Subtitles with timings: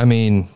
[0.00, 0.48] I mean,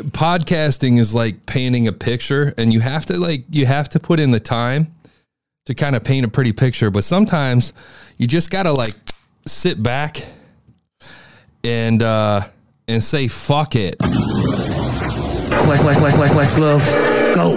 [0.00, 4.20] podcasting is like painting a picture and you have to like you have to put
[4.20, 4.86] in the time
[5.66, 7.72] to kind of paint a pretty picture but sometimes
[8.18, 8.92] you just got to like
[9.46, 10.18] sit back
[11.64, 12.40] and uh
[12.86, 16.84] and say fuck it Quest, West, West, West, West, love.
[17.34, 17.56] Go.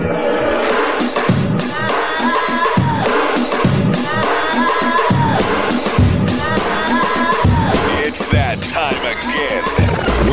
[8.08, 9.07] It's that time again.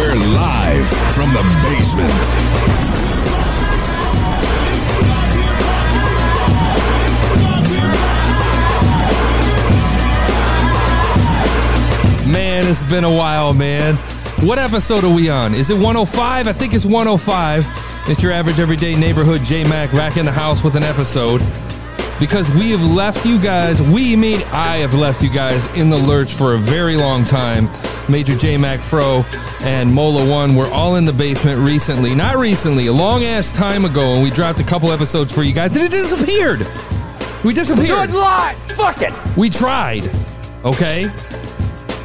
[0.05, 2.13] We're live from the basement.
[12.31, 13.95] man it's been a while man.
[14.47, 15.55] What episode are we on?
[15.55, 17.65] Is it 105 i think it's 105
[18.07, 21.41] it's your average everyday neighborhood j-mac back in the house with an episode
[22.21, 25.97] because we have left you guys we mean i have left you guys in the
[25.97, 27.69] lurch for a very long time
[28.09, 29.25] major j-mac fro
[29.63, 33.85] and mola one were all in the basement recently not recently a long ass time
[33.85, 36.67] ago and we dropped a couple episodes for you guys and it disappeared
[37.45, 38.57] we disappeared live.
[38.73, 39.13] Fuck it.
[39.37, 40.11] we tried,
[40.65, 41.13] okay?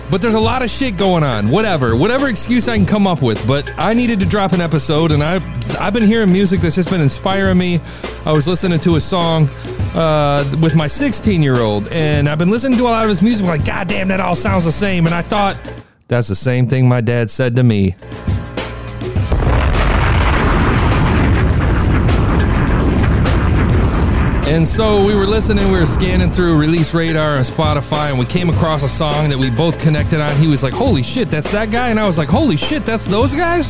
[0.09, 1.49] But there's a lot of shit going on.
[1.49, 3.45] Whatever, whatever excuse I can come up with.
[3.47, 5.45] But I needed to drop an episode, and I've
[5.79, 7.79] I've been hearing music that's just been inspiring me.
[8.25, 9.49] I was listening to a song
[9.95, 13.21] uh, with my 16 year old, and I've been listening to a lot of his
[13.21, 13.45] music.
[13.45, 15.05] Like, God damn, that all sounds the same.
[15.05, 15.57] And I thought
[16.07, 17.95] that's the same thing my dad said to me.
[24.49, 28.25] And so we were listening, we were scanning through Release Radar and Spotify, and we
[28.25, 30.35] came across a song that we both connected on.
[30.37, 31.89] He was like, Holy shit, that's that guy.
[31.89, 33.69] And I was like, Holy shit, that's those guys?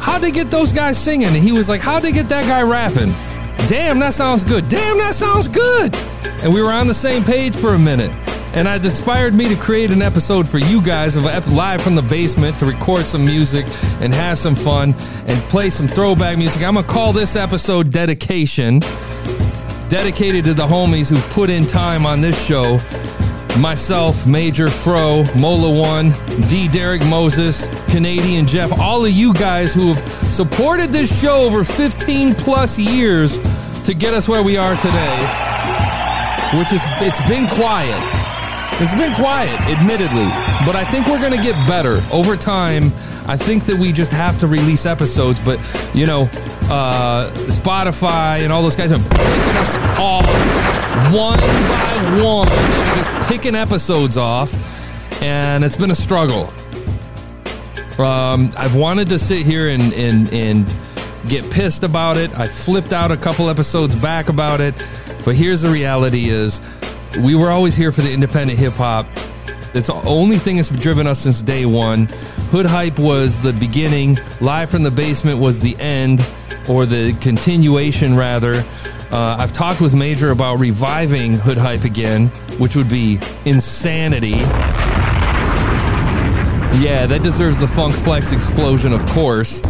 [0.00, 1.28] How'd they get those guys singing?
[1.28, 3.12] And he was like, How'd they get that guy rapping?
[3.68, 4.66] Damn, that sounds good.
[4.70, 5.94] Damn, that sounds good.
[6.42, 8.10] And we were on the same page for a minute.
[8.54, 12.02] And it inspired me to create an episode for you guys of live from the
[12.02, 13.66] basement to record some music
[14.00, 14.94] and have some fun
[15.26, 16.62] and play some throwback music.
[16.62, 18.80] I'm gonna call this episode Dedication
[19.90, 22.78] dedicated to the homies who put in time on this show.
[23.58, 26.12] Myself, Major Fro, Mola One,
[26.48, 26.68] D.
[26.68, 32.36] Derek Moses, Canadian Jeff, all of you guys who have supported this show over 15
[32.36, 33.38] plus years
[33.82, 35.18] to get us where we are today.
[36.56, 38.19] Which is, it's been quiet.
[38.82, 40.24] It's been quiet, admittedly,
[40.64, 42.86] but I think we're going to get better over time.
[43.26, 45.60] I think that we just have to release episodes, but
[45.92, 46.22] you know,
[46.70, 50.24] uh, Spotify and all those guys are picking us off
[51.12, 52.48] one by one,
[52.96, 54.50] just picking episodes off,
[55.22, 56.50] and it's been a struggle.
[58.02, 60.74] Um, I've wanted to sit here and and and
[61.28, 62.34] get pissed about it.
[62.38, 64.74] I flipped out a couple episodes back about it,
[65.26, 66.62] but here's the reality: is
[67.18, 69.06] we were always here for the independent hip hop.
[69.72, 72.06] It's the only thing that's driven us since day one.
[72.50, 74.18] Hood Hype was the beginning.
[74.40, 76.20] Live from the Basement was the end,
[76.68, 78.64] or the continuation, rather.
[79.12, 82.28] Uh, I've talked with Major about reviving Hood Hype again,
[82.58, 84.38] which would be insanity.
[86.78, 89.60] Yeah, that deserves the Funk Flex explosion, of course.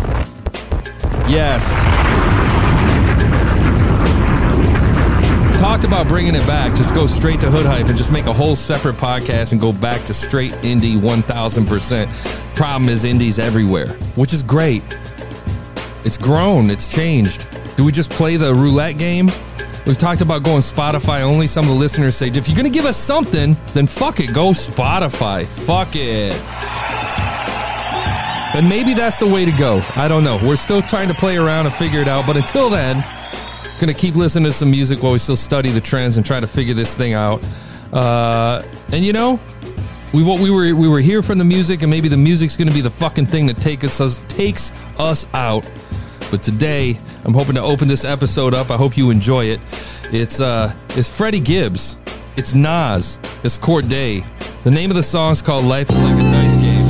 [1.29, 2.30] Yes.
[5.71, 6.75] Talked about bringing it back.
[6.75, 9.73] Just go straight to Hood Hype and just make a whole separate podcast and go
[9.73, 12.57] back to straight indie 1000%.
[12.57, 13.87] Problem is, indie's everywhere,
[14.17, 14.83] which is great.
[16.05, 17.47] It's grown, it's changed.
[17.77, 19.31] Do we just play the roulette game?
[19.87, 21.47] We've talked about going Spotify only.
[21.47, 24.35] Some of the listeners say, if you're going to give us something, then fuck it,
[24.35, 25.47] go Spotify.
[25.47, 26.35] Fuck it.
[28.57, 29.83] And maybe that's the way to go.
[29.95, 30.41] I don't know.
[30.43, 32.27] We're still trying to play around and figure it out.
[32.27, 33.05] But until then,
[33.81, 36.47] gonna keep listening to some music while we still study the trends and try to
[36.47, 37.43] figure this thing out.
[37.93, 39.41] Uh, and you know,
[40.13, 42.71] we what we were we were here from the music, and maybe the music's gonna
[42.73, 45.69] be the fucking thing that take us, us takes us out.
[46.31, 48.71] But today, I'm hoping to open this episode up.
[48.71, 49.61] I hope you enjoy it.
[50.13, 51.97] It's uh, it's Freddie Gibbs.
[52.37, 53.19] It's Nas.
[53.43, 54.25] It's Cordae.
[54.63, 56.87] The name of the song is called "Life Is Like a Dice Game."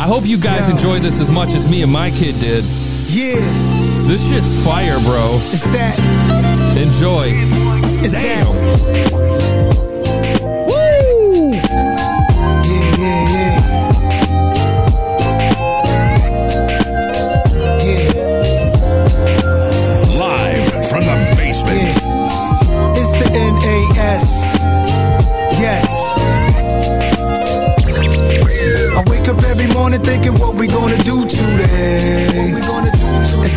[0.00, 0.74] I hope you guys Yeah.
[0.76, 2.64] enjoy this as much as me and my kid did.
[3.06, 3.36] Yeah,
[4.06, 5.38] This shit's fire, bro.
[5.52, 5.98] it's that.
[6.76, 7.26] Enjoy.
[8.02, 8.46] It's Damn.
[8.46, 9.12] that.
[10.66, 11.52] Woo!
[11.54, 13.60] Yeah, yeah, yeah.
[17.80, 18.12] Yeah,
[20.18, 21.78] Live from the basement.
[21.80, 22.92] yeah.
[22.96, 24.24] It's the NAS.
[25.60, 25.86] Yes.
[28.96, 32.54] I wake up every morning thinking what we gonna do today.
[32.56, 32.99] It's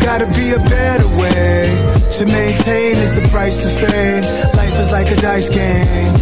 [0.04, 1.64] gotta be a better way
[2.12, 4.22] to maintain is the price of fame.
[4.54, 6.14] Life is like a dice game.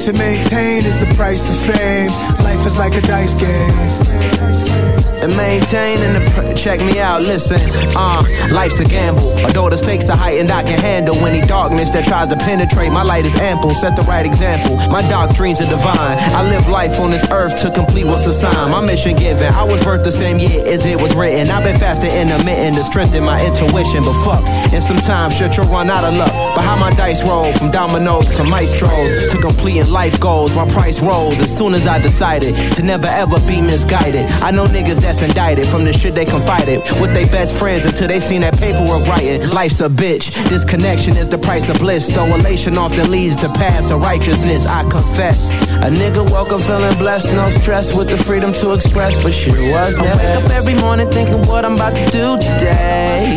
[0.00, 2.10] To maintain is the price of fame.
[2.44, 5.13] Life is like a dice game.
[5.24, 7.58] And maintaining the pr- check me out listen
[7.96, 8.22] uh
[8.52, 9.32] life's a gamble.
[9.44, 12.92] Although the stakes are heightened I can handle any darkness that tries to penetrate.
[12.92, 14.76] My light is ample set the right example.
[14.90, 16.18] My doctrines are divine.
[16.18, 18.70] I live life on this earth to complete what's assigned.
[18.70, 21.50] My mission given I was birthed the same year as it was written.
[21.50, 24.04] I've been faster intermittent to strengthen my intuition.
[24.04, 26.32] But fuck and sometimes shit you'll run out of luck.
[26.54, 31.00] But how my dice roll from dominoes to maestros to completing life goals my price
[31.00, 31.40] rose.
[31.40, 35.30] As soon as I decided to never ever be misguided I know niggas that that's
[35.30, 39.06] indicted from the shit they confided with their best friends until they seen that paperwork
[39.06, 39.48] writing.
[39.50, 40.34] Life's a bitch.
[40.48, 42.08] this connection is the price of bliss.
[42.08, 45.52] Though elation often leads to paths of righteousness I confess.
[45.86, 49.54] A nigga woke up feeling blessed no stress with the freedom to express but shit
[49.70, 53.34] was I wake up every morning thinking what I'm about to do today.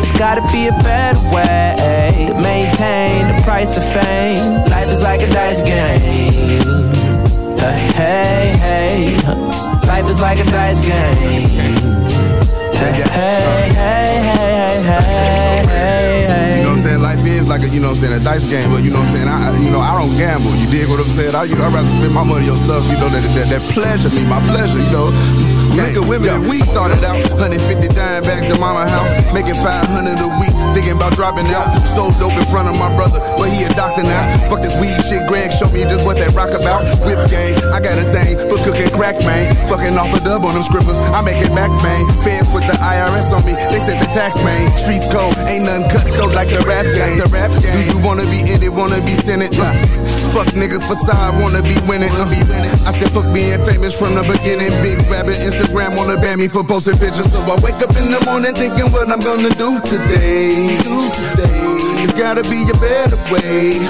[0.00, 2.32] It's gotta be a better way.
[2.40, 4.43] Maintain the price of fame
[17.64, 19.28] a you know what I'm saying a dice game but you know what I'm saying
[19.28, 21.34] I you know I don't gamble you dig what I'm saying?
[21.34, 23.62] I you know I'd rather spend my money on stuff you know that that, that
[23.72, 25.08] pleasure me my pleasure you know
[25.74, 30.54] nigga women we started out 150 dime bags in mama house making 500 a week
[30.74, 31.70] thinking about dropping out.
[31.86, 34.22] So dope in front of my brother but he a doctor now.
[34.46, 35.26] Fuck this weed shit.
[35.26, 36.86] Greg show me just what that rock about.
[37.02, 39.50] Whip game I got a thing for cooking crack man.
[39.66, 42.06] Fucking off a dub on them scribblers I make it back man.
[42.22, 44.70] Fans with the IRS on me they said the tax man.
[44.78, 47.18] Streets cold ain't none cut those like the rap game.
[47.18, 49.74] The rap game do you wanna be in it wanna be senate yeah
[50.34, 52.26] fuck niggas facade wanna be winning uh.
[52.26, 54.70] be winning I said fuck being famous from the beginning.
[54.82, 57.30] Big rabbit Instagram wanna ban me for posting pictures.
[57.30, 60.76] So I wake up in the morning thinking what I'm gonna do today.
[60.82, 63.80] Do today it's gotta be a better way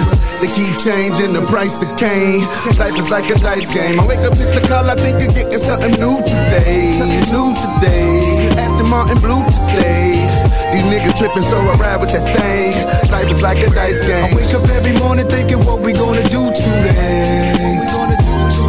[0.41, 2.45] they keep changing the price of cane.
[2.79, 3.99] Life is like a dice game.
[3.99, 6.95] I wake up hit the call I think of getting something new today.
[7.01, 8.53] Something new today.
[8.61, 10.21] Aston Martin blue today.
[10.71, 12.77] These niggas tripping so I ride with that thing.
[13.11, 14.31] Life is like a dice game.
[14.31, 17.81] I wake up every morning thinking what we gonna do today.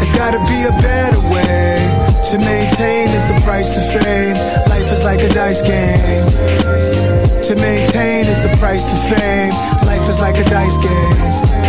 [0.01, 1.94] It's gotta be a better way
[2.31, 4.35] to maintain is the price of fame.
[4.67, 6.25] Life is like a dice game.
[7.43, 9.53] To maintain is the price of fame.
[9.85, 11.65] Life is like a dice game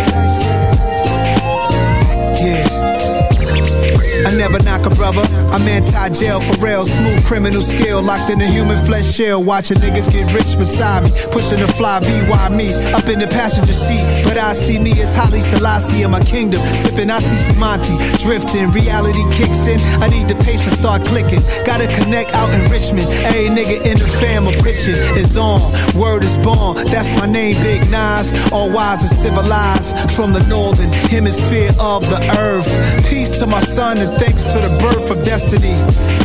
[4.27, 5.23] I never knock a brother.
[5.55, 6.83] I'm anti-jail for real.
[6.83, 9.41] Smooth criminal skill locked in a human flesh shell.
[9.41, 11.11] Watching niggas get rich beside me.
[11.31, 12.75] Pushing the fly why me.
[12.91, 14.03] Up in the passenger seat.
[14.27, 16.59] But I see me as Haile Selassie in my kingdom.
[16.75, 19.79] Sipping I see Monty drifting reality kicks in.
[20.03, 21.39] I need the patience start clicking.
[21.63, 23.07] Gotta connect out in Richmond.
[23.31, 25.63] A nigga in the fam of pitching is on.
[25.95, 26.75] Word is born.
[26.91, 28.35] That's my name big Nas.
[28.51, 32.67] All wise and civilized from the northern hemisphere of the earth.
[33.07, 35.75] Peace to my son and thanks to the birth of destiny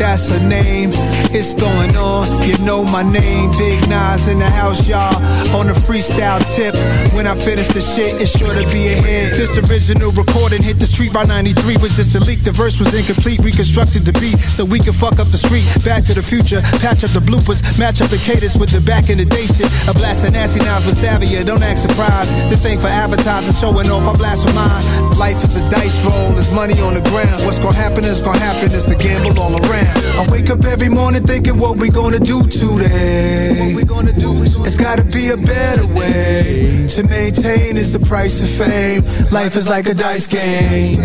[0.02, 0.90] that's a name.
[1.30, 3.50] It's going on you know my name.
[3.54, 5.14] Big Nas in the house y'all
[5.54, 6.74] on a freestyle tip.
[7.14, 9.38] When I finish the shit, it's sure to be a hit.
[9.38, 12.42] This original recording hit the street by 93 was just a leak.
[12.42, 15.66] The verse was incomplete reconstructed the beat so we can fuck up the street.
[15.84, 19.06] Back to the future patch up the bloopers match up the cadence with the back
[19.06, 19.70] in the day shit.
[19.86, 22.34] a blast of nasty nouns with savia don't act surprised.
[22.50, 24.82] This ain't for advertising showing off I blast of mine.
[25.14, 27.44] Life is a dice roll there's money on the ground.
[27.46, 29.96] What's gonna happen is gonna happen it's a gamble all around.
[30.20, 33.74] I wake up every morning thinking what we gonna do today.
[33.74, 38.48] We gonna do it's gotta be a better way to maintain is the price of
[38.48, 39.02] fame.
[39.32, 41.00] Life is like a dice game.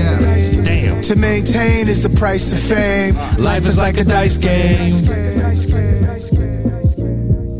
[0.64, 1.02] Damn.
[1.02, 3.16] To maintain is the price of fame.
[3.44, 4.94] Life is like a dice game.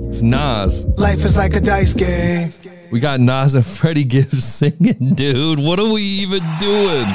[0.10, 0.86] It's Nas.
[0.98, 2.50] Life is like a dice game.
[2.92, 5.60] We got Nas and Freddie Gibbs singing dude.
[5.60, 7.08] What are we even doing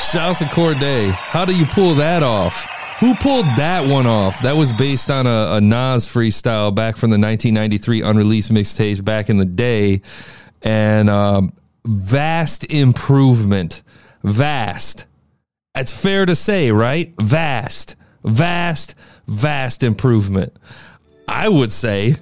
[0.00, 1.10] Shouts to Cordae.
[1.10, 2.68] How do you pull that off?
[3.00, 4.40] Who pulled that one off?
[4.40, 9.28] That was based on a, a Nas freestyle back from the 1993 unreleased mixtapes back
[9.28, 10.02] in the day.
[10.62, 11.52] And um,
[11.84, 13.82] vast improvement.
[14.22, 15.06] Vast.
[15.74, 17.12] It's fair to say, right?
[17.20, 18.94] Vast, vast,
[19.26, 20.54] vast improvement.
[21.28, 22.16] I would say,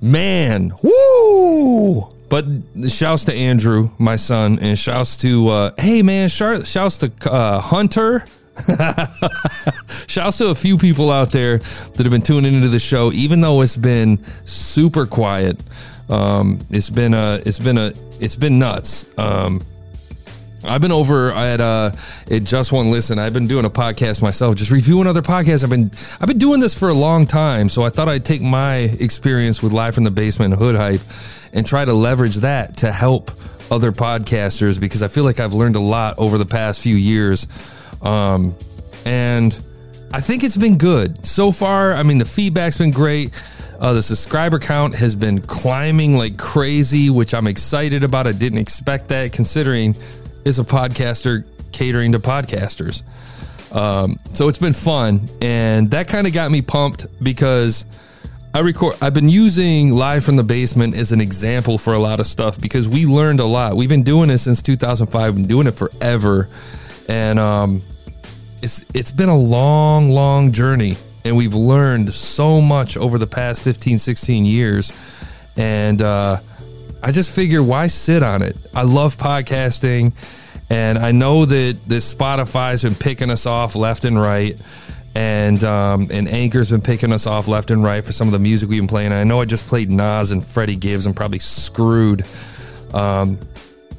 [0.00, 2.10] man, whoo!
[2.28, 2.44] But
[2.88, 8.26] shouts to Andrew, my son, and shouts to uh, hey man, shouts to uh, Hunter.
[10.08, 13.40] shouts to a few people out there that have been tuning into the show, even
[13.40, 15.62] though it's been super quiet.
[16.08, 19.08] Um, it's been a, it's been a, it's been nuts.
[19.16, 19.60] Um,
[20.64, 21.92] I've been over at uh
[22.28, 23.18] it just one listen.
[23.18, 25.62] I've been doing a podcast myself, just reviewing other podcasts.
[25.62, 28.42] I've been I've been doing this for a long time, so I thought I'd take
[28.42, 31.00] my experience with live from the basement hood hype
[31.52, 33.30] and try to leverage that to help
[33.70, 37.46] other podcasters because I feel like I've learned a lot over the past few years.
[38.02, 38.54] Um,
[39.04, 39.58] and
[40.12, 41.92] I think it's been good so far.
[41.92, 43.32] I mean, the feedback's been great.
[43.78, 48.26] Uh, the subscriber count has been climbing like crazy, which I'm excited about.
[48.26, 49.94] I didn't expect that considering
[50.44, 53.02] it's a podcaster catering to podcasters.
[53.74, 57.84] Um, so it's been fun, and that kind of got me pumped because
[58.58, 58.96] I record.
[59.00, 62.60] I've been using live from the basement as an example for a lot of stuff
[62.60, 63.76] because we learned a lot.
[63.76, 65.34] We've been doing this since 2005.
[65.36, 66.48] Been doing it forever,
[67.08, 67.82] and um,
[68.60, 73.62] it's it's been a long, long journey, and we've learned so much over the past
[73.62, 74.90] 15, 16 years,
[75.56, 76.38] and uh,
[77.00, 78.56] I just figure why sit on it.
[78.74, 80.14] I love podcasting.
[80.70, 84.60] And I know that this Spotify's been picking us off left and right,
[85.18, 88.38] and um, and Anchor's been picking us off left and right for some of the
[88.38, 89.12] music we've been playing.
[89.12, 91.06] I know I just played Nas and Freddie Gibbs.
[91.06, 92.24] I'm probably screwed,
[92.94, 93.36] um,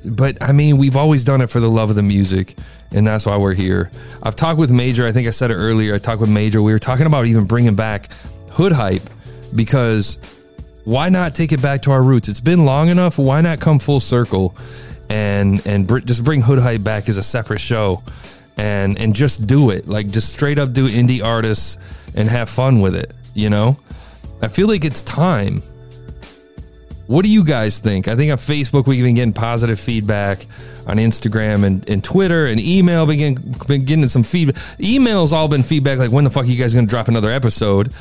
[0.05, 2.57] but I mean we've always done it for the love of the music,
[2.93, 3.91] and that's why we're here.
[4.23, 5.05] I've talked with Major.
[5.05, 5.93] I think I said it earlier.
[5.93, 6.61] I talked with Major.
[6.61, 8.13] We were talking about even bringing back
[8.51, 9.03] Hood Hype
[9.53, 10.19] because
[10.85, 12.29] why not take it back to our roots?
[12.29, 13.17] It's been long enough.
[13.19, 14.55] Why not come full circle?
[15.09, 18.03] and and br- just bring Hood Hype back as a separate show,
[18.59, 21.77] and and just do it like just straight up do indie artists
[22.13, 23.13] and have fun with it.
[23.33, 23.79] You know,
[24.41, 25.61] I feel like it's time.
[27.07, 28.07] What do you guys think?
[28.07, 30.45] I think on Facebook we've been getting positive feedback.
[30.87, 34.55] On Instagram and, and Twitter and email, been getting, been getting some feedback.
[34.79, 37.29] Emails all been feedback like when the fuck are you guys going to drop another
[37.29, 37.93] episode?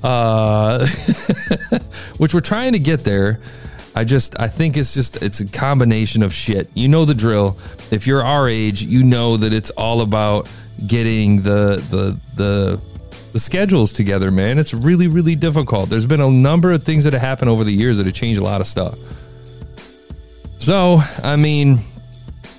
[0.00, 0.86] Uh,
[2.18, 3.40] which we're trying to get there.
[3.96, 6.68] I just I think it's just it's a combination of shit.
[6.74, 7.56] You know the drill.
[7.90, 10.52] If you're our age, you know that it's all about
[10.86, 12.80] getting the the the
[13.32, 14.58] the schedules together, man.
[14.58, 15.88] It's really really difficult.
[15.88, 18.38] There's been a number of things that have happened over the years that have changed
[18.38, 18.98] a lot of stuff.
[20.58, 21.78] So, I mean,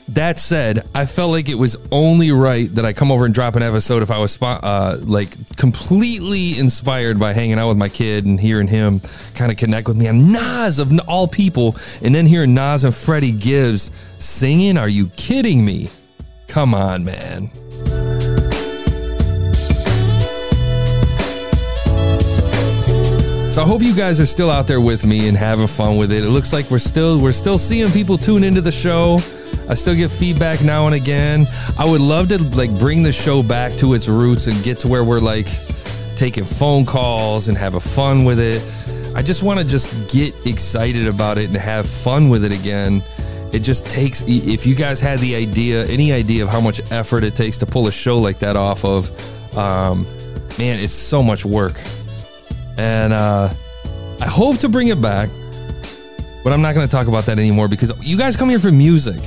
[0.10, 3.56] that said, I felt like it was only right that I come over and drop
[3.56, 8.26] an episode if I was uh, like completely inspired by hanging out with my kid
[8.26, 9.02] and hearing him
[9.36, 12.96] kind of connect with me on Nas of all people, and then hearing Nas and
[12.96, 13.92] Freddie Gibbs
[14.24, 14.78] singing.
[14.78, 15.90] Are you kidding me?
[16.48, 17.52] Come on, man.
[23.52, 26.12] So I hope you guys are still out there with me and having fun with
[26.12, 26.24] it.
[26.24, 29.18] It looks like we're still we're still seeing people tune into the show.
[29.70, 31.46] I still get feedback now and again.
[31.78, 34.88] I would love to like bring the show back to its roots and get to
[34.88, 35.48] where we're like
[36.16, 38.64] taking phone calls and having fun with it.
[39.16, 43.02] I just want to just get excited about it and have fun with it again.
[43.52, 47.24] It just takes if you guys had the idea, any idea of how much effort
[47.24, 49.10] it takes to pull a show like that off of
[49.58, 50.06] um,
[50.58, 51.82] man, it's so much work.
[52.78, 53.50] And uh,
[54.22, 55.30] I hope to bring it back,
[56.44, 58.72] but I'm not going to talk about that anymore because you guys come here for
[58.72, 59.20] music.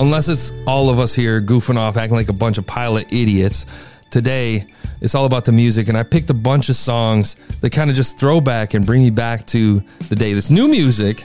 [0.00, 3.66] Unless it's all of us here goofing off, acting like a bunch of pilot idiots.
[4.10, 4.66] Today,
[5.00, 7.96] it's all about the music, and I picked a bunch of songs that kind of
[7.96, 10.32] just throw back and bring me back to the day.
[10.32, 11.24] This new music,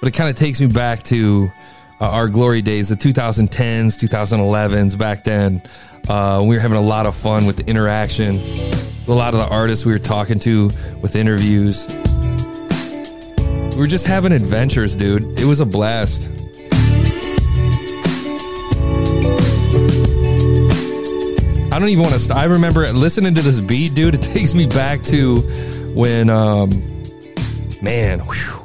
[0.00, 1.50] but it kind of takes me back to
[2.00, 4.98] uh, our glory days, the 2010s, 2011s.
[4.98, 5.62] Back then,
[6.08, 8.36] uh, we were having a lot of fun with the interaction
[9.08, 10.66] a lot of the artists we were talking to
[11.00, 11.86] with interviews.
[13.74, 15.38] We were just having adventures, dude.
[15.38, 16.30] It was a blast.
[21.72, 22.20] I don't even want to.
[22.20, 24.14] St- I remember listening to this beat, dude.
[24.14, 25.40] It takes me back to
[25.94, 26.68] when, um,
[27.80, 28.58] man, whew.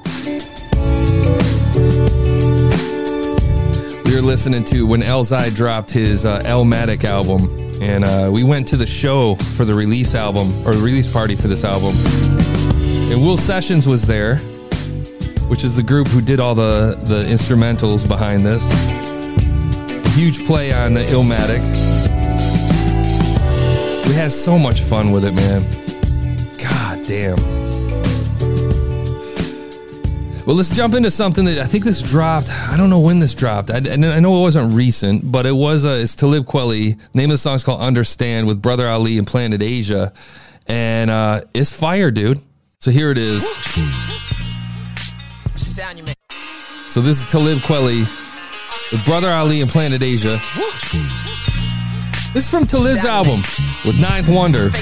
[4.03, 7.47] we were listening to when Elzhi dropped his uh, Elmatic album
[7.81, 11.35] and uh, we went to the show for the release album or the release party
[11.35, 11.93] for this album.
[13.11, 14.37] And Will Sessions was there,
[15.47, 18.67] which is the group who did all the the instrumentals behind this.
[20.15, 21.96] Huge play on the Illmatic.
[24.07, 25.61] We had so much fun with it, man.
[26.57, 27.35] God damn.
[30.47, 32.49] Well, let's jump into something that I think this dropped.
[32.49, 33.69] I don't know when this dropped.
[33.69, 35.85] I, I know it wasn't recent, but it was.
[35.85, 36.97] Uh, it's Talib Kweli.
[37.13, 40.13] Name of the song is called "Understand" with Brother Ali and Planet Asia,
[40.65, 42.39] and uh, it's fire, dude.
[42.79, 43.43] So here it is.
[46.87, 48.07] So this is Talib Kweli
[48.93, 50.39] with Brother Ali and Planet Asia.
[52.33, 53.41] This is from Talib's album
[53.85, 54.77] with Ninth Wonder, the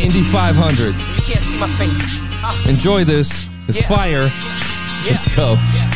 [0.00, 0.98] Indie 500.
[0.98, 2.20] You can't see my face.
[2.68, 3.48] Enjoy this.
[3.68, 3.86] It's yeah.
[3.88, 4.22] fire.
[4.24, 5.10] Yeah.
[5.10, 5.52] Let's go.
[5.74, 5.90] Yeah.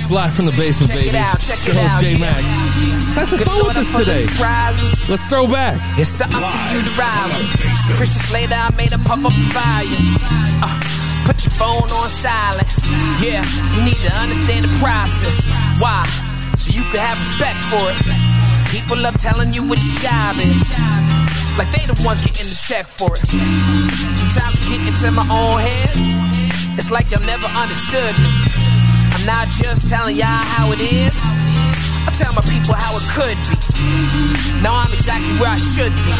[0.00, 1.08] It's live from the basement, check baby.
[1.10, 2.42] It out, check the host, J Mac.
[3.04, 4.26] Let's have some fun with this today.
[5.08, 5.80] Let's throw back.
[5.98, 7.96] It's something for you to ride with.
[7.96, 9.84] Christian Slater, I made a pump up the fire.
[10.62, 12.66] Uh, Put your phone on silent.
[13.22, 13.44] Yeah,
[13.76, 15.46] you need to understand the process.
[15.78, 16.02] Why?
[16.56, 18.32] So you can have respect for it.
[18.70, 20.70] People love telling you what your job is.
[21.58, 23.26] Like they the ones getting the check for it.
[24.16, 25.92] Sometimes I get into my own head.
[26.78, 28.32] It's like y'all never understood me.
[29.12, 31.12] I'm not just telling y'all how it is.
[31.22, 33.54] I tell my people how it could be.
[34.64, 36.16] Now I'm exactly where I should be.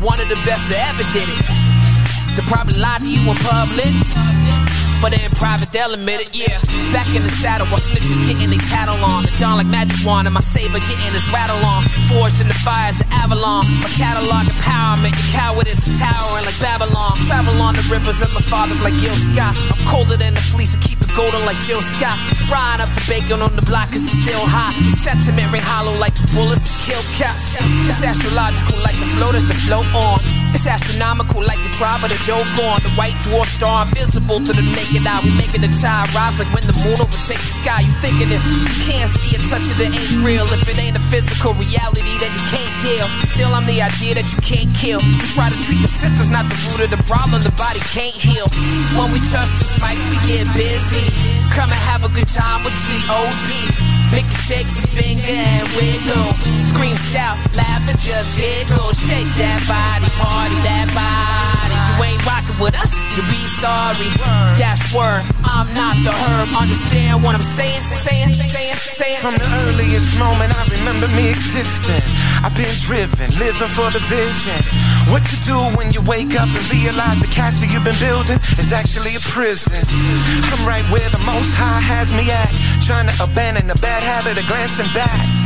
[0.00, 1.44] One of the best that ever did it.
[2.36, 3.92] They probably lied to you in public.
[5.00, 6.60] But in private, they'll admit it, yeah.
[6.92, 9.24] Back in the saddle while snitches getting they tattle on.
[9.24, 11.84] The dawn like magic wand, and my saber getting his rattle on.
[12.12, 13.64] Force in the fires of Avalon.
[13.80, 17.16] My catalog empowerment, your cowardice towering like Babylon.
[17.24, 19.56] Travel on the rivers of my fathers like Gil Scott.
[19.56, 22.18] I'm colder than the fleece and it golden like Jill Scott.
[22.48, 24.74] Frying up the bacon on the block it's still hot.
[24.98, 27.56] Sentiment ring hollow like bullets to kill cops.
[27.88, 30.18] It's astrological like the floaters that float on.
[30.54, 32.82] It's astronomical like the tribe of the Dogon.
[32.82, 35.22] The white dwarf star invisible to the naked eye.
[35.22, 37.80] We making the tide rise like when the moon overtakes the sky.
[37.86, 40.46] You thinking if you can't see it, touch it, it ain't real.
[40.52, 43.06] If it ain't a physical reality, then you can't deal.
[43.30, 45.00] Still, I'm the idea that you can't kill.
[45.00, 47.42] You try to treat the symptoms, not the root of the problem.
[47.42, 48.46] The body can't heal.
[48.98, 50.99] When we touch these mics, we get busy.
[51.54, 53.48] Come and have a good time with G-O-D.
[54.12, 56.34] Make you shake your finger and wiggle.
[56.64, 58.92] Scream, shout, laugh, and just giggle.
[58.92, 61.69] Shake that body, party that body.
[62.02, 64.10] Ain't rocking with us, you'll be sorry.
[64.56, 66.48] That's word, I'm not the herb.
[66.56, 67.80] Understand what I'm saying?
[67.80, 69.20] Saying, saying, saying.
[69.20, 72.02] From the earliest moment I remember me existing.
[72.42, 74.60] I've been driven, living for the vision.
[75.12, 78.72] What to do when you wake up and realize the castle you've been building is
[78.72, 79.80] actually a prison.
[80.52, 82.50] I'm right where the most high has me at,
[82.82, 85.39] trying to abandon the bad habit of glancing back.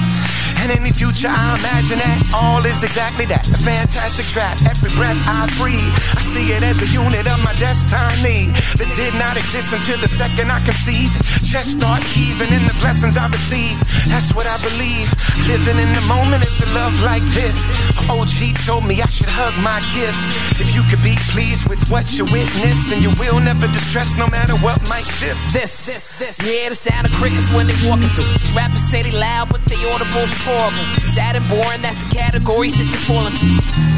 [0.65, 3.45] And any future I imagine that all is exactly that.
[3.53, 4.57] A fantastic trap.
[4.65, 8.49] Every breath I breathe, I see it as a unit of my destiny
[8.81, 11.13] that did not exist until the second I conceived.
[11.45, 13.77] Just start heaving in the blessings I receive.
[14.09, 15.05] That's what I believe.
[15.45, 17.61] Living in the moment is a love like this.
[18.09, 20.17] OG told me I should hug my gift.
[20.57, 24.33] If you could be pleased with what you witnessed, then you will never distress no
[24.33, 25.45] matter what might shift.
[25.53, 26.41] This, this, this.
[26.41, 28.33] Yeah, the sound of crickets when they walking through.
[28.57, 30.25] Rappers say they loud, but they audible
[30.55, 30.87] horrible.
[31.01, 33.47] Sad and boring, that's the categories that they fall into.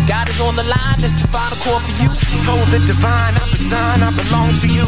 [0.08, 2.08] God is on the line, that's the final call for you.
[2.44, 4.86] Told the divine, I resign, I belong to you.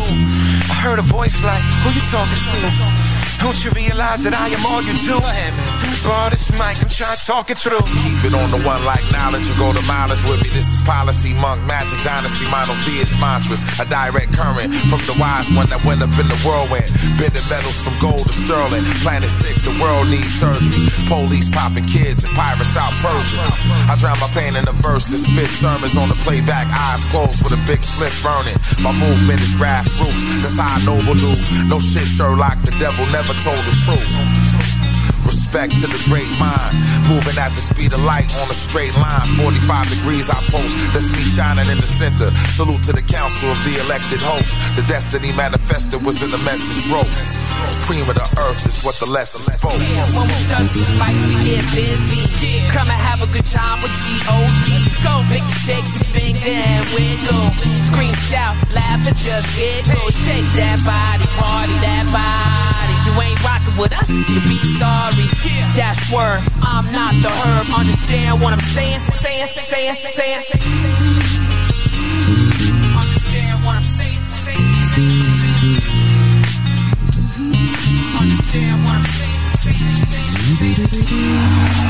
[0.73, 3.18] I heard a voice like, who you talking to?
[3.41, 5.15] Don't you realize that I am all you do?
[5.15, 5.89] Go ahead, man.
[6.03, 7.83] Borrow this mic, I'm trying to talk it through.
[8.07, 10.51] Keep it on the one like knowledge and go to mileage with me.
[10.51, 13.67] This is policy, monk, magic, dynasty, monotheist mantras.
[13.79, 16.87] A direct current from the wise one that went up in the whirlwind.
[17.19, 18.87] Bending metals from gold to sterling.
[19.03, 20.87] Planet sick, the world needs surgery.
[21.11, 23.43] Police popping kids and pirates out purging.
[23.91, 27.59] I drown my pain in the verses, spit sermons on the playback, eyes closed with
[27.59, 28.55] a big split burning.
[28.79, 31.35] My movement is grassroots, that's how I noble do.
[31.67, 34.79] No shit, Sherlock, the devil never told the truth.
[35.29, 36.81] Respect to the great mind.
[37.05, 39.29] Moving at the speed of light on a straight line.
[39.37, 40.73] 45 degrees I post.
[40.97, 42.33] That's me shining in the center.
[42.57, 44.57] Salute to the council of the elected host.
[44.77, 47.13] The destiny manifested was in the message wrote.
[47.85, 49.77] Cream of the earth is what the lesson spoke.
[50.17, 52.25] When we touch these mics, we get busy.
[52.41, 52.65] Yeah.
[52.73, 54.69] Come and have a good time with G-O-D.
[55.05, 57.53] Go, make you shake your finger and wiggle.
[57.85, 60.09] Scream, shout, laugh, and just giggle.
[60.09, 62.88] Shake that body, party that body.
[63.21, 65.27] Ain't rocking with us, you'll be sorry.
[65.75, 67.67] That's word, I'm not the herb.
[67.77, 69.01] Understand what I'm saying?
[69.01, 70.43] Saying, saying, saying.
[72.97, 74.19] Understand what I'm saying?
[74.19, 75.83] Saying, saying, saying.
[78.21, 79.41] Understand what I'm saying?
[79.59, 81.89] Saying, saying, saying.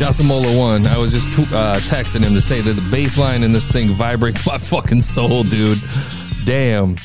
[0.00, 0.86] Shasamola one.
[0.86, 3.90] I was just uh, texting him to say that the bass line in this thing
[3.90, 5.78] vibrates my fucking soul, dude.
[6.46, 6.96] Damn.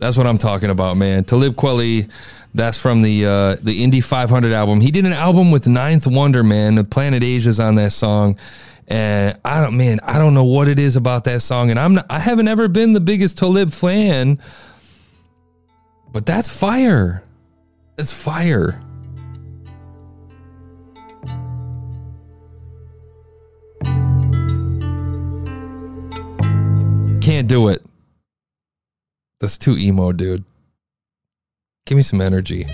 [0.00, 1.22] That's what I'm talking about, man.
[1.22, 2.10] Talib Kweli,
[2.52, 4.80] that's from the uh, the Indie 500 album.
[4.80, 6.74] He did an album with Ninth Wonder, man.
[6.74, 8.36] The Planet Asia's on that song,
[8.88, 11.70] and I don't, man, I don't know what it is about that song.
[11.70, 14.40] And I'm, not, I haven't ever been the biggest Talib fan,
[16.10, 17.22] but that's fire.
[17.96, 18.80] It's fire.
[27.20, 27.82] Can't do it.
[29.40, 30.44] That's too emo, dude.
[31.86, 32.66] Give me some energy.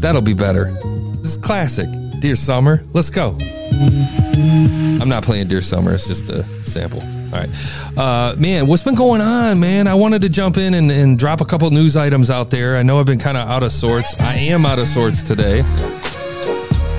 [0.00, 0.72] That'll be better.
[1.18, 1.88] This is classic.
[2.20, 3.36] Dear Summer, let's go.
[3.40, 7.02] I'm not playing Dear Summer, it's just a sample.
[7.34, 7.50] All right.
[7.98, 9.88] Uh, man, what's been going on, man?
[9.88, 12.76] I wanted to jump in and, and drop a couple news items out there.
[12.76, 14.20] I know I've been kind of out of sorts.
[14.20, 15.60] I am out of sorts today.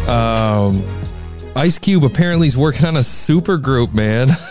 [0.09, 0.83] Um,
[1.55, 4.27] Ice Cube apparently is working on a super group, man.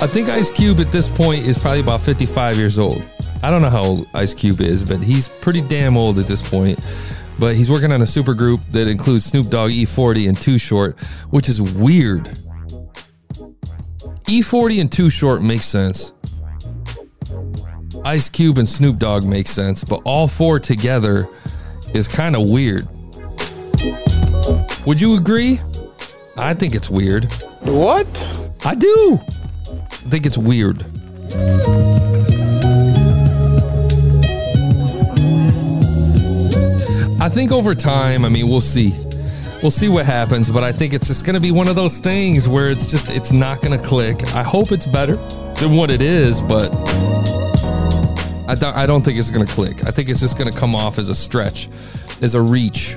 [0.00, 3.02] I think Ice Cube at this point is probably about 55 years old.
[3.42, 6.48] I don't know how old Ice Cube is, but he's pretty damn old at this
[6.48, 6.78] point.
[7.38, 10.98] But he's working on a super group that includes Snoop Dogg, E40, and Too Short,
[11.30, 12.24] which is weird.
[14.24, 16.12] E40 and Too Short makes sense.
[18.04, 21.28] Ice Cube and Snoop Dogg makes sense, but all four together
[21.94, 22.86] is kind of weird.
[24.86, 25.60] Would you agree?
[26.36, 27.30] I think it's weird.
[27.60, 28.06] What?
[28.64, 29.20] I do.
[29.66, 30.84] I think it's weird.
[37.28, 38.94] I think over time, I mean, we'll see.
[39.60, 41.98] We'll see what happens, but I think it's just going to be one of those
[41.98, 44.24] things where it's just it's not going to click.
[44.34, 45.16] I hope it's better
[45.56, 46.70] than what it is, but
[48.48, 49.86] I don't, I don't think it's going to click.
[49.86, 51.68] I think it's just going to come off as a stretch,
[52.22, 52.96] as a reach.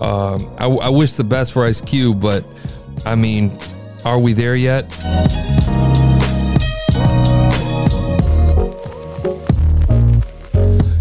[0.00, 2.44] Um, I, I wish the best for Ice Cube, but
[3.04, 3.50] I mean,
[4.04, 4.88] are we there yet?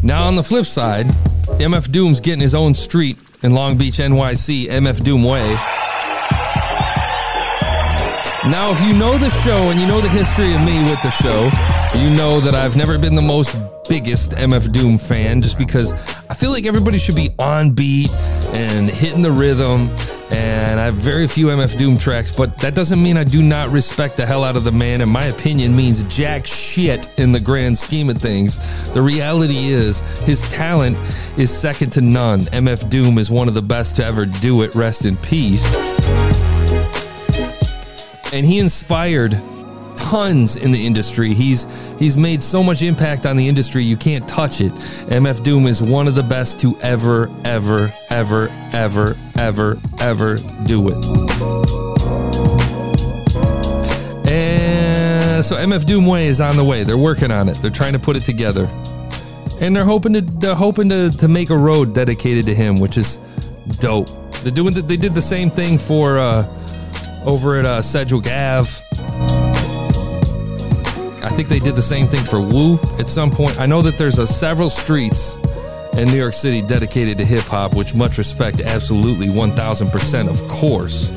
[0.02, 1.06] Now, on the flip side,
[1.60, 5.56] MF Doom's getting his own street in Long Beach, NYC, MF Doom Way.
[8.50, 11.10] Now, if you know the show and you know the history of me with the
[11.10, 11.50] show,
[11.98, 15.94] you know that I've never been the most biggest MF Doom fan just because
[16.30, 18.14] I feel like everybody should be on beat
[18.54, 19.90] and hitting the rhythm.
[20.30, 23.70] And I have very few MF Doom tracks, but that doesn't mean I do not
[23.70, 25.02] respect the hell out of the man.
[25.02, 28.92] And my opinion means jack shit in the grand scheme of things.
[28.92, 30.98] The reality is, his talent
[31.38, 32.42] is second to none.
[32.42, 34.76] MF Doom is one of the best to ever do it.
[34.76, 35.66] Rest in peace.
[38.34, 39.42] And he inspired
[39.96, 41.34] tons in the industry.
[41.34, 44.72] He's he's made so much impact on the industry you can't touch it.
[44.74, 50.90] MF Doom is one of the best to ever ever ever ever ever ever do
[50.90, 50.96] it.
[54.28, 56.84] And so MF Doom Way is on the way.
[56.84, 57.58] They're working on it.
[57.58, 58.66] They're trying to put it together.
[59.62, 62.98] And they're hoping to they're hoping to to make a road dedicated to him, which
[62.98, 63.18] is
[63.80, 64.10] dope.
[64.42, 66.44] They're doing the, they did the same thing for uh
[67.24, 68.70] over at uh, Sedgwick Ave.
[71.24, 73.60] I think they did the same thing for Woo at some point.
[73.60, 75.38] I know that there's a several streets
[75.98, 81.10] in New York City dedicated to hip hop, which much respect, absolutely 1000%, of course.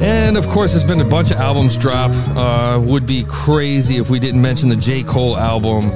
[0.00, 2.12] And of course, there's been a bunch of albums drop.
[2.36, 5.02] Uh, would be crazy if we didn't mention the J.
[5.02, 5.90] Cole album,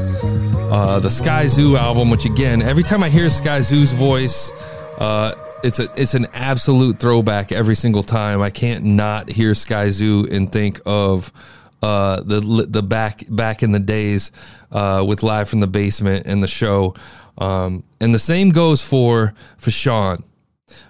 [0.72, 4.50] uh, the Skyzoo album, which again, every time I hear Skyzoo's voice,
[4.98, 8.42] uh, it's a it's an absolute throwback every single time.
[8.42, 11.32] I can't not hear Skyzoo and think of
[11.82, 14.30] uh, the the back back in the days
[14.70, 16.94] uh, with live from the basement and the show.
[17.38, 20.22] Um, and the same goes for Fashawn.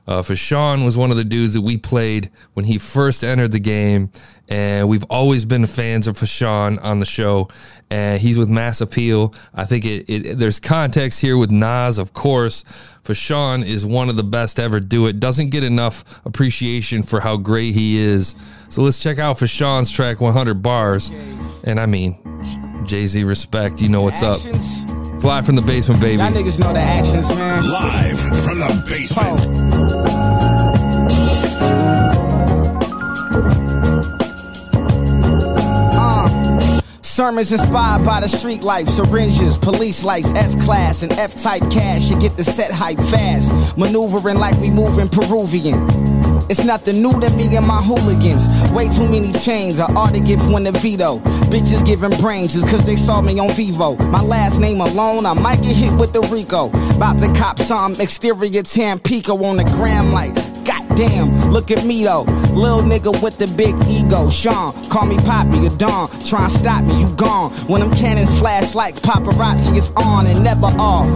[0.06, 4.10] Uh, was one of the dudes that we played when he first entered the game,
[4.48, 7.48] and we've always been fans of Fashawn on the show.
[7.90, 9.34] And he's with Mass Appeal.
[9.54, 12.64] I think it, it there's context here with Nas, of course.
[13.04, 15.20] Fashawn is one of the best ever do it.
[15.20, 18.36] Doesn't get enough appreciation for how great he is.
[18.68, 21.10] So let's check out Fashawn's track 100 bars.
[21.64, 22.16] And I mean,
[22.86, 23.80] Jay Z respect.
[23.80, 25.01] You know what's up.
[25.22, 26.20] It's live from the basement, baby.
[26.20, 27.70] Y'all niggas know the actions, man.
[27.70, 29.38] Live from the basement.
[35.94, 36.28] Uh,
[37.02, 42.10] sermons inspired by the street life, syringes, police lights, S class, and F type cash.
[42.10, 45.86] You get the set hype fast, maneuvering like we moving Peruvian.
[46.50, 48.48] It's nothing new to me and my hooligans.
[48.72, 51.18] Way too many chains, I ought to give one a veto.
[51.52, 53.98] Bitches giving brains just cause they saw me on Vevo.
[54.10, 56.70] My last name alone, I might get hit with the Rico.
[56.96, 60.34] About to cop some exterior Tampico on the gram like.
[60.64, 62.22] Goddamn, look at me though.
[62.54, 64.30] Little nigga with the big ego.
[64.30, 66.08] Sean, call me Poppy or Don.
[66.24, 67.52] Try and stop me, you gone.
[67.68, 71.06] When them cannons flash like paparazzi, it's on and never off.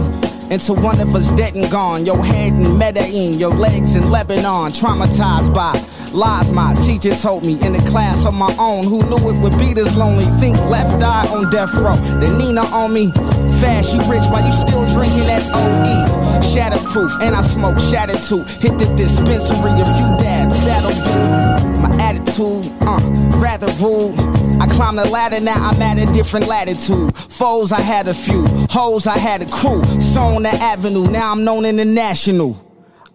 [0.51, 2.05] Until one of us dead and gone.
[2.05, 4.69] Your head in Medellin, your legs in Lebanon.
[4.69, 5.73] Traumatized by
[6.13, 8.83] lies my teacher told me in the class on my own.
[8.83, 10.25] Who knew it would be this lonely?
[10.39, 11.95] Think left eye on death row.
[12.19, 13.11] Then Nina on me.
[13.59, 16.17] Fast, you rich while you still drinking that OE.
[16.53, 18.43] Shatterproof, and I smoke shatter too.
[18.61, 21.79] Hit the dispensary a few dabs, that'll do.
[21.79, 22.99] My attitude, uh,
[23.39, 24.15] rather rude.
[24.61, 27.15] I climbed the ladder, now I'm at a different latitude.
[27.15, 28.45] Foes, I had a few.
[28.69, 29.83] Hoes, I had a crew.
[29.99, 32.66] So on the avenue, now I'm known international.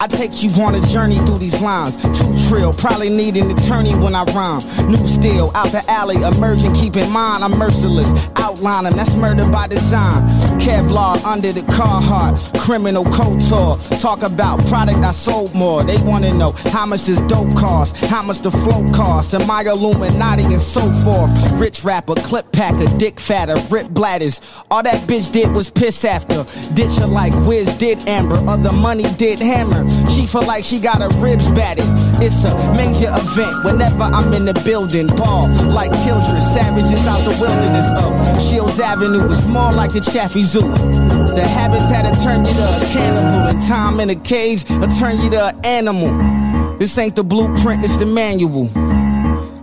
[0.02, 1.96] I take you on a journey through these lines.
[1.96, 4.60] Too trill, probably need an attorney when I rhyme.
[4.90, 8.12] New steel, out the alley, emerging, keep in mind I'm merciless.
[8.34, 10.26] Outlining, that's murder by design.
[10.58, 13.76] Kevlar under the Carhartt, criminal couture.
[14.00, 15.84] Talk about product I sold more.
[15.84, 19.62] They wanna know how much this dope cost, how much the flow cost, am I
[19.62, 21.30] Illuminati and so forth.
[21.60, 24.40] Rich rapper, clip packer, dick fatter, rip bladders.
[24.68, 26.44] All that bitch did was piss after.
[26.74, 29.91] Ditcher like Wiz did Amber, other money did Hammer.
[30.10, 31.84] She feel like she got her ribs batted.
[32.22, 35.06] It's a major event whenever I'm in the building.
[35.06, 38.10] Ball like children, savages out the wilderness of
[38.42, 39.24] Shields Avenue.
[39.26, 40.60] It's more like the Chaffee Zoo.
[40.62, 44.88] The habits had to turn you to a cannibal, and time in a cage will
[44.88, 46.78] turn you to an animal.
[46.78, 48.70] This ain't the blueprint, it's the manual.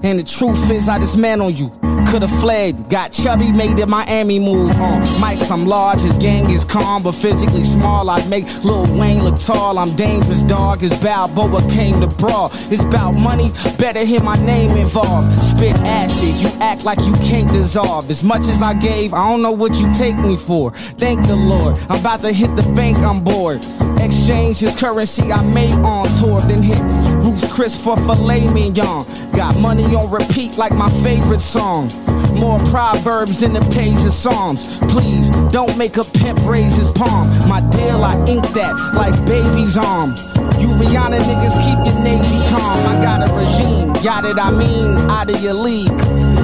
[0.02, 1.72] And the truth is, I dismantle you.
[2.10, 4.72] Could've fled, got chubby, made the Miami move.
[4.72, 8.10] Uh, on mics, I'm large, his gang is calm, but physically small.
[8.10, 9.78] I make Lil Wayne look tall.
[9.78, 10.80] I'm dangerous, dog.
[10.80, 12.50] His Balboa came to brawl.
[12.72, 15.40] It's about money, better hear my name involved.
[15.40, 18.10] Spit acid, you act like you can't dissolve.
[18.10, 20.72] As much as I gave, I don't know what you take me for.
[20.72, 23.64] Thank the Lord, I'm about to hit the bank, I'm bored.
[24.00, 26.82] Exchange his currency I made on tour, then hit
[27.24, 29.06] Ruth's Chris for filet mignon.
[29.34, 31.92] Got money on repeat like my favorite song.
[32.40, 34.78] More proverbs than the page of Psalms.
[34.94, 37.28] Please don't make a pimp raise his palm.
[37.50, 40.12] My deal, I ink that like baby's arm.
[40.60, 42.80] You Rihanna niggas keep your navy calm.
[42.88, 45.92] I got a regime, y'all that I mean, out of your league.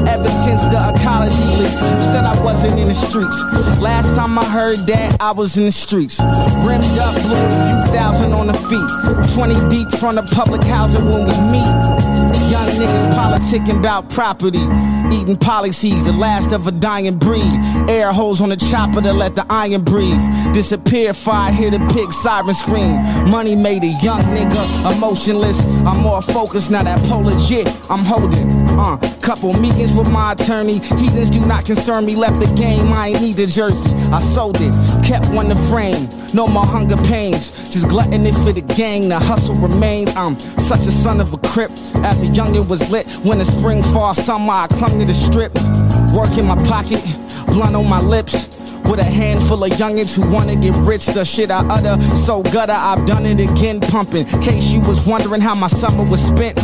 [0.08, 1.74] Ever since the ecology leak,
[2.12, 3.38] said I wasn't in the streets.
[3.82, 6.20] Last time I heard that, I was in the streets.
[6.20, 9.34] Rimmed up, blew a few thousand on the feet.
[9.34, 11.74] 20 deep from the public housing when we meet.
[12.52, 14.66] Young niggas politicking about property.
[15.12, 17.54] Eating policies, the last of a dying breed.
[17.88, 20.20] Air holes on the chopper to let the iron breathe.
[20.54, 22.96] Disappear fire, hear the pig siren scream.
[23.30, 25.62] Money made a young nigga emotionless.
[25.86, 27.68] I'm more focused now that pole legit.
[27.90, 28.66] I'm holding.
[28.78, 30.80] Uh, couple meetings with my attorney.
[30.80, 32.16] Heathens do not concern me.
[32.16, 33.92] Left the game, I ain't need the jersey.
[34.12, 34.74] I sold it,
[35.06, 36.10] kept one to frame.
[36.34, 37.52] No more hunger pains.
[37.72, 39.08] Just glutton it for the gang.
[39.08, 40.14] The hustle remains.
[40.16, 41.72] I'm such a son of a crip.
[42.04, 43.08] As a youngin' was lit.
[43.24, 45.54] When the spring, fall, summer, I clung to the strip.
[46.14, 47.04] Work in my pocket,
[47.48, 48.34] blunt on my lips.
[48.86, 52.76] With a handful of youngins who wanna get rich, the shit I utter so gutter,
[52.76, 54.26] I've done it again, pumping.
[54.42, 56.60] Case you was wondering how my summer was spent.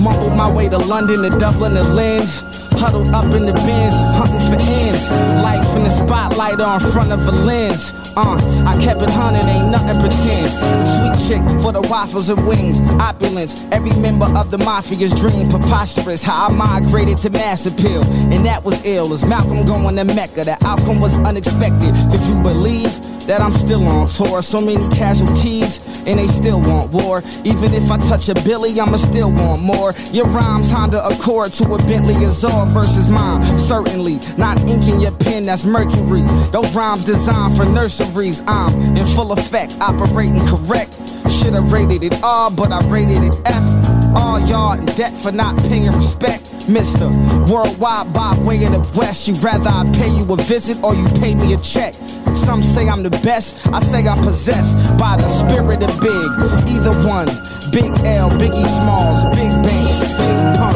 [0.00, 2.40] Mumbled my way to London, to Dublin, to Lens.
[2.80, 5.10] Huddled up in the bins, hunting for ends.
[5.44, 7.92] Life in the spotlight or in front of a lens.
[8.16, 10.48] Uh, I kept it hunting, ain't nothing pretend.
[10.88, 12.80] Sweet chick for the waffles and wings.
[12.92, 15.50] Opulence, every member of the mafia's dream.
[15.50, 18.02] Preposterous, how I migrated to mass appeal.
[18.32, 20.44] And that was ill, as Malcolm going to Mecca.
[20.44, 21.92] The outcome was unexpected.
[22.10, 22.88] Could you believe?
[23.30, 24.42] That I'm still on tour.
[24.42, 27.22] So many casualties, and they still want war.
[27.44, 29.94] Even if I touch a Billy, I'ma still want more.
[30.10, 33.40] Your rhymes Honda Accord to a Bentley Azure versus mine.
[33.56, 36.22] Certainly not inking your pen, that's mercury.
[36.50, 38.42] Those rhymes designed for nurseries.
[38.48, 40.98] I'm in full effect, operating correct.
[41.30, 43.69] Should've rated it R, but I rated it F.
[44.14, 46.46] All y'all in debt for not paying respect.
[46.68, 47.08] Mister,
[47.50, 49.26] worldwide by way of the West.
[49.28, 51.94] You rather I pay you a visit or you pay me a check.
[52.34, 56.30] Some say I'm the best, I say I'm possessed by the spirit of big.
[56.70, 57.26] Either one,
[57.72, 60.74] Big L, Biggie Smalls, Big Bang, Big Pun.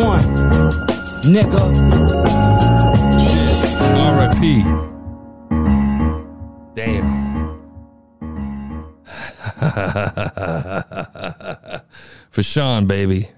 [0.00, 0.24] One,
[1.24, 1.64] nigga.
[3.98, 4.62] R.I.P.
[6.74, 7.20] Damn.
[12.32, 13.28] Fashawn, baby.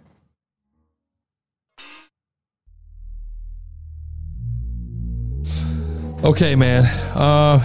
[6.25, 6.85] Okay, man.
[7.15, 7.61] Uh.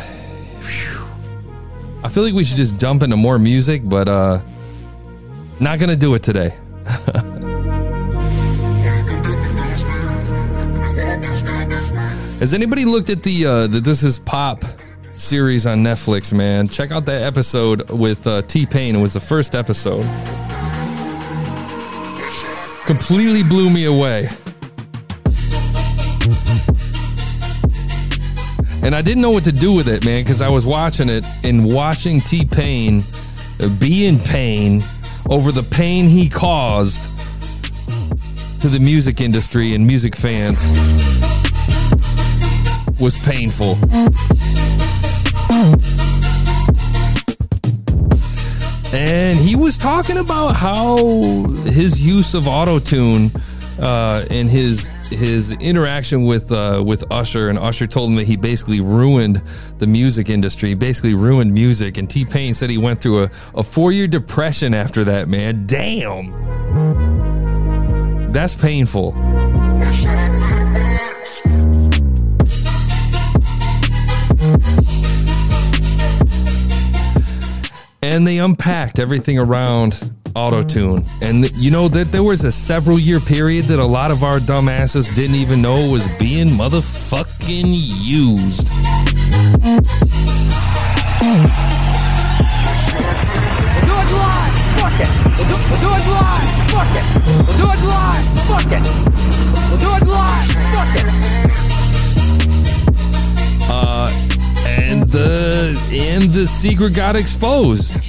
[2.04, 4.42] I feel like we should just dump into more music, but uh,
[5.60, 6.54] not gonna do it today.
[12.40, 14.64] Has anybody looked at the uh, the This Is Pop
[15.16, 16.32] series on Netflix?
[16.32, 18.96] Man, check out that episode with uh, T Pain.
[18.96, 20.06] It was the first episode.
[22.88, 24.30] Completely blew me away.
[28.82, 31.26] And I didn't know what to do with it, man, because I was watching it
[31.44, 33.04] and watching T Pain
[33.60, 34.82] uh, be in pain
[35.30, 37.10] over the pain he caused
[38.62, 40.66] to the music industry and music fans
[43.02, 43.78] was painful.
[48.94, 50.98] And he was talking about how
[51.66, 53.32] his use of auto tune
[53.80, 58.36] uh, and his his interaction with uh, with Usher, and Usher told him that he
[58.36, 59.42] basically ruined
[59.78, 61.98] the music industry, basically ruined music.
[61.98, 65.28] And T Pain said he went through a, a four year depression after that.
[65.28, 66.32] Man, damn,
[68.32, 69.12] that's painful.
[78.08, 81.04] And they unpacked everything around auto tune.
[81.22, 84.40] And you know that there was a several year period that a lot of our
[84.40, 88.70] dumbasses didn't even know was being motherfucking used.
[88.72, 89.82] We'll
[93.84, 94.56] do it live.
[94.80, 95.10] Fuck it.
[95.38, 96.48] We'll do it live.
[96.72, 97.04] Fuck it.
[97.28, 98.26] We'll do it live.
[98.48, 98.84] Fuck it.
[99.68, 100.48] We'll do it live.
[100.72, 101.08] Fuck it.
[103.70, 104.27] Uh,
[104.88, 108.02] and the and the secret got exposed.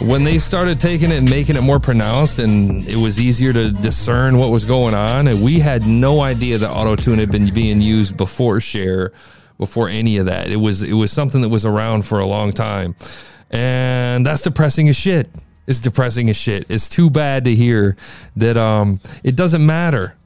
[0.00, 3.70] When they started taking it and making it more pronounced and it was easier to
[3.70, 7.54] discern what was going on and we had no idea that auto tune had been
[7.54, 9.12] being used before Cher
[9.58, 10.50] before any of that.
[10.50, 12.94] It was it was something that was around for a long time.
[13.50, 15.28] And that's depressing as shit.
[15.66, 16.66] It's depressing as shit.
[16.68, 17.96] It's too bad to hear
[18.36, 20.16] that um it doesn't matter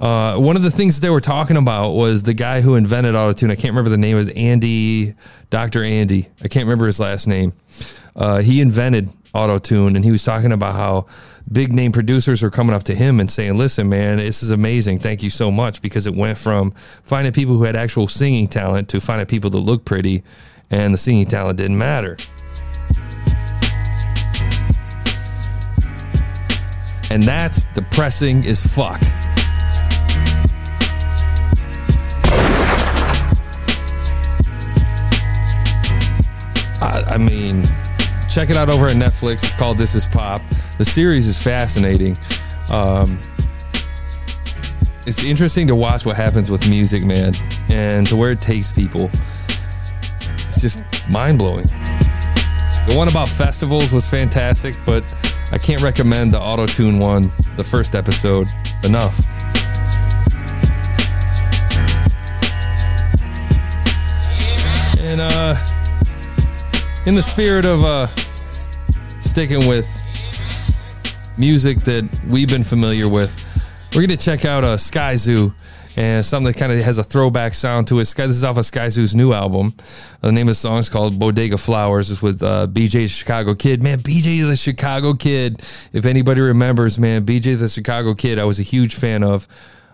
[0.00, 3.50] uh, one of the things they were talking about was the guy who invented autotune.
[3.50, 4.16] I can't remember the name.
[4.16, 5.14] It was Andy,
[5.50, 5.84] Dr.
[5.84, 6.28] Andy.
[6.42, 7.52] I can't remember his last name.
[8.16, 11.06] Uh, he invented autotune and he was talking about how
[11.52, 15.00] big name producers were coming up to him and saying, listen, man, this is amazing.
[15.00, 15.82] Thank you so much.
[15.82, 16.70] Because it went from
[17.04, 20.22] finding people who had actual singing talent to finding people that look pretty
[20.70, 22.16] and the singing talent didn't matter.
[27.10, 29.02] And that's depressing as fuck.
[36.80, 37.64] I, I mean,
[38.30, 39.44] check it out over at Netflix.
[39.44, 40.42] It's called This Is Pop.
[40.78, 42.16] The series is fascinating.
[42.70, 43.18] Um,
[45.06, 47.34] it's interesting to watch what happens with music, man,
[47.68, 49.10] and to where it takes people.
[50.46, 51.66] It's just mind blowing.
[52.86, 55.04] The one about festivals was fantastic, but
[55.52, 58.46] I can't recommend the auto tune one, the first episode,
[58.84, 59.20] enough.
[65.00, 65.56] And uh,
[67.06, 68.06] in the spirit of uh,
[69.20, 69.86] sticking with
[71.38, 73.36] music that we've been familiar with,
[73.92, 75.54] we're going to check out uh, Skyzoo
[75.96, 78.04] and something that kind of has a throwback sound to it.
[78.04, 79.74] Sky, this is off of Skyzoo's new album.
[80.22, 82.10] Uh, the name of the song is called Bodega Flowers.
[82.10, 83.82] It's with uh, BJ the Chicago Kid.
[83.82, 85.58] Man, BJ the Chicago Kid.
[85.92, 89.48] If anybody remembers, man, BJ the Chicago Kid, I was a huge fan of.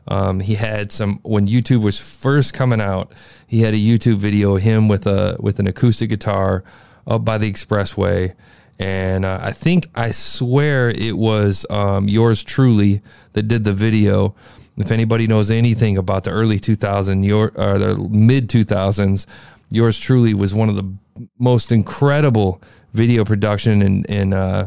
[0.09, 3.13] Um, he had some when YouTube was first coming out.
[3.49, 6.63] He had a YouTube video of him with a with an acoustic guitar
[7.07, 8.35] up by the expressway.
[8.79, 13.01] And uh, I think, I swear it was um, yours truly
[13.33, 14.35] that did the video.
[14.77, 19.27] If anybody knows anything about the early 2000s, your or the mid 2000s,
[19.71, 20.93] yours truly was one of the
[21.39, 22.61] most incredible
[22.93, 24.67] video production and and uh,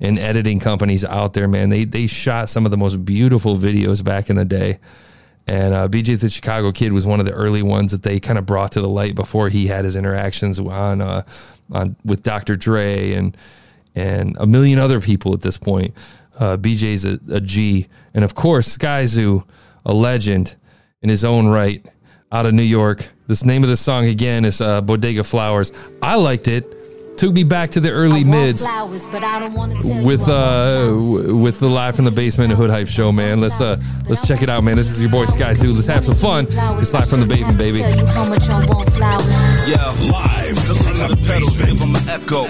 [0.00, 1.48] and editing companies out there.
[1.48, 4.78] Man, they they shot some of the most beautiful videos back in the day.
[5.48, 8.38] And uh, BJ the Chicago Kid was one of the early ones that they kind
[8.38, 11.22] of brought to the light before he had his interactions on uh,
[11.72, 12.54] on with Dr.
[12.56, 13.36] Dre and
[13.94, 15.94] and a million other people at this point.
[16.38, 19.44] Uh, BJ's a, a G, and of course Skyzoo,
[19.84, 20.54] a legend
[21.02, 21.84] in his own right,
[22.30, 23.08] out of New York.
[23.26, 25.72] This name of the song again is uh, Bodega Flowers.
[26.00, 26.74] I liked it.
[27.18, 28.62] Took me back to the early mids
[30.04, 30.94] with uh
[31.34, 33.40] with the live from the basement hood hype show, man.
[33.40, 33.76] Let's uh
[34.08, 34.76] let's check it out, man.
[34.76, 35.74] This is your boy Skyzoo.
[35.74, 36.46] Let's have some fun.
[36.78, 37.80] It's live from the basement, baby.
[39.68, 42.48] Yeah, live from the pedals, give them an echo.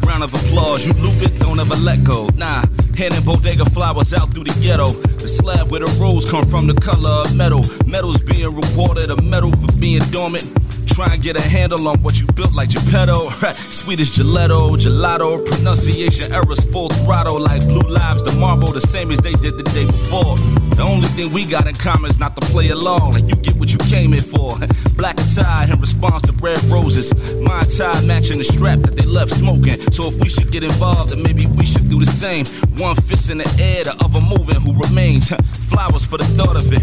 [0.06, 2.28] Round of applause, you loop it, don't ever let go.
[2.36, 2.62] Nah,
[2.96, 4.92] handing bodega flowers out through the ghetto.
[5.18, 7.62] The slab where the rose come from, the color of metal.
[7.86, 10.46] Metal's being rewarded, a medal for being dormant.
[10.94, 13.30] Try and get a handle on what you built like Geppetto.
[13.70, 19.10] Sweet as gelato, gelato, pronunciation errors full throttle like blue lives, the marble, the same
[19.10, 20.36] as they did the day before.
[20.74, 23.54] The only thing we got in common is not to play along, and you get
[23.56, 24.50] what you came in for.
[24.96, 27.12] Black tie in response to red roses.
[27.36, 29.80] My tie matching the strap that they left smoking.
[29.92, 32.44] So if we should get involved, then maybe we should do the same.
[32.78, 35.28] One fist in the air, the other moving, who remains?
[35.70, 36.82] Flowers for the thought of it.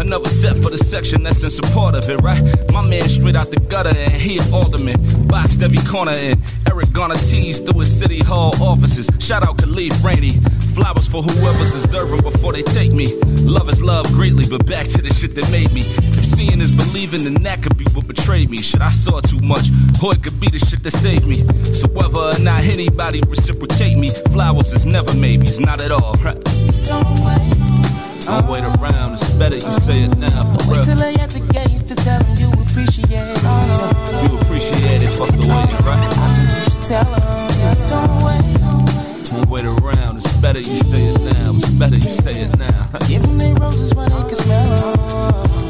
[0.00, 2.42] Another set for the section that's in support of it, right?
[2.72, 4.96] My man straight out the gutter and he an alderman.
[5.26, 6.38] Boxed every corner in.
[6.68, 9.08] Eric Garner teased through his city hall offices.
[9.18, 10.30] Shout out Khalif Rainey.
[10.74, 13.14] Flowers for whoever deserve them before they take me.
[13.42, 15.82] Love is love greatly, but back to the shit that made me.
[16.18, 18.58] If seeing is believing, then that could be what betrayed me.
[18.58, 19.68] Shit, I saw too much,
[20.02, 21.46] or it could be the shit that saved me.
[21.74, 26.12] So whether or not anybody reciprocate me, flowers is never maybes, not at all.
[26.14, 27.56] Don't wait.
[28.26, 30.78] Don't wait around, it's better you say it now for real.
[30.78, 34.30] Wait till they at the gates to tell you appreciate it.
[34.30, 35.96] You appreciate it, fuck the waiting, right?
[36.52, 37.48] You should tell them.
[37.88, 39.30] Don't wait, don't wait.
[39.30, 41.54] Don't wait around, it's better you say it now.
[41.56, 42.86] It's better you say it now.
[43.08, 45.65] Give them their roses while they can smell them.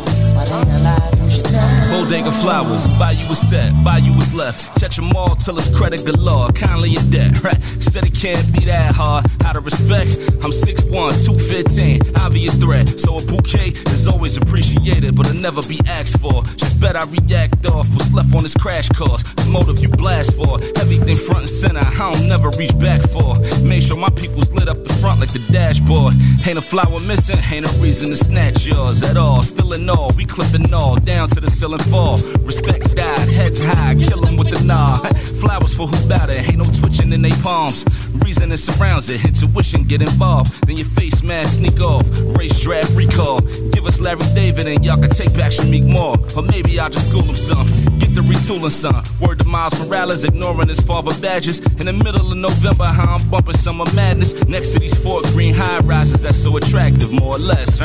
[2.41, 4.79] Flowers, buy you a set, buy you what's left.
[4.81, 6.51] Catch 'em all till it's credit galore.
[6.53, 7.61] Kindly a debt, right?
[7.81, 9.27] Said it can't be that hard.
[9.45, 12.89] Out of respect, I'm 6'1, 215, obvious threat.
[12.89, 16.43] So a bouquet is always appreciated, but it'll never be asked for.
[16.57, 19.23] Just bet I react off what's left on this crash course.
[19.23, 23.39] The motive you blast for, everything front and center, I don't never reach back for.
[23.63, 26.15] Make sure my people's lit up the front like the dashboard.
[26.47, 29.43] Ain't a flower missing, ain't a reason to snatch yours at all.
[29.43, 32.19] Still in all, we clipping all down to the ceiling fall.
[32.43, 35.17] Respect died, heads high, kill 'em with the nod.
[35.41, 37.85] Flowers for who bout it, ain't no twitching in they palms.
[38.25, 40.53] Reason it surrounds it, intuition get involved.
[40.67, 42.05] Then your face mask sneak off,
[42.39, 43.41] race draft recall.
[43.73, 46.17] Give us Larry David and y'all can take back Shameik Moore.
[46.37, 47.67] Or maybe I'll just school him some.
[47.99, 49.03] Get the retooling son.
[49.21, 51.61] Word to Miles Morales, ignoring his father badges.
[51.81, 54.35] In the middle of November, how I'm bumping summer madness.
[54.49, 57.79] Next to these four green high rises that's so attractive, more or less?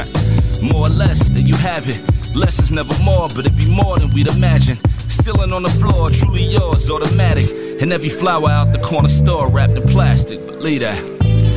[0.62, 2.00] More or less, there you have it.
[2.36, 4.78] Less is never more, but it'd be more than we'd imagine.
[5.10, 7.46] Stealing on the floor, truly yours, automatic.
[7.82, 10.40] And every flower out the corner store wrapped in plastic.
[10.46, 10.98] But leave that.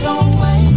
[0.03, 0.71] Don't wait.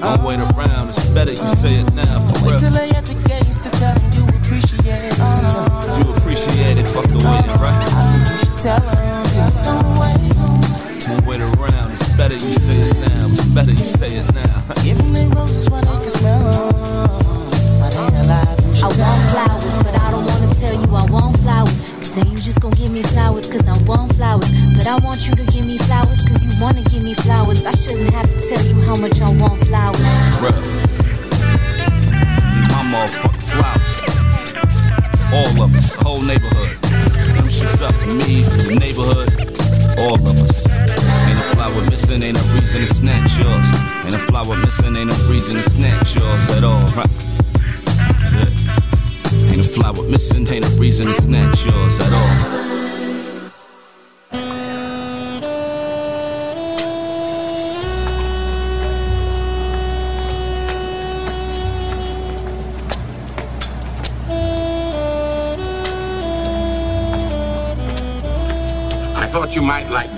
[0.00, 2.58] Don't wait around, it's better you say it now for Wait real.
[2.60, 5.16] till they at the gates to tell them you appreciate it.
[5.16, 8.28] You appreciate it, fuck the waiting, right?
[8.28, 9.24] You should tell them.
[9.64, 11.00] Don't wait, don't wait.
[11.08, 13.28] Don't wait around, it's better you say it now.
[13.32, 14.74] It's better you say it now.
[14.84, 16.43] Give them roses while they can smell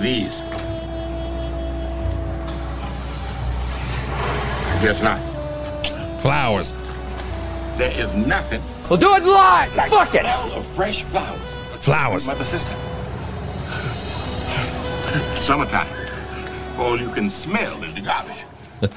[0.01, 0.41] these.
[4.71, 5.19] I guess not.
[6.21, 6.73] Flowers.
[7.77, 9.75] There is nothing We'll do it live.
[9.75, 10.21] like Fuck the it.
[10.23, 11.41] smell of fresh flowers.
[11.81, 12.27] Flowers.
[12.27, 12.73] Mother sister.
[15.39, 15.87] Summertime.
[16.77, 18.43] All you can smell is the garbage.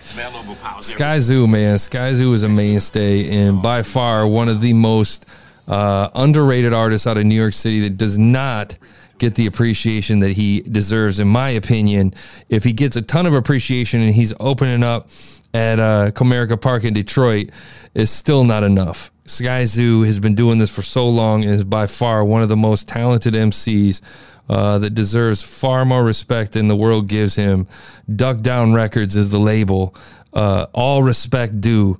[0.00, 1.76] smell overpowers Skyzoo, man.
[1.76, 5.26] Skyzoo is a mainstay and by far one of the most
[5.68, 8.76] uh, underrated artists out of New York City that does not
[9.18, 12.14] get the appreciation that he deserves, in my opinion.
[12.48, 15.08] If he gets a ton of appreciation and he's opening up
[15.52, 17.50] at uh, Comerica Park in Detroit,
[17.94, 19.10] is still not enough.
[19.26, 22.56] Skyzoo has been doing this for so long and is by far one of the
[22.56, 24.02] most talented MCs
[24.48, 27.66] uh, that deserves far more respect than the world gives him.
[28.14, 29.94] Duck Down Records is the label.
[30.32, 31.98] Uh, all respect due.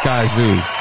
[0.00, 0.79] Skyzoo.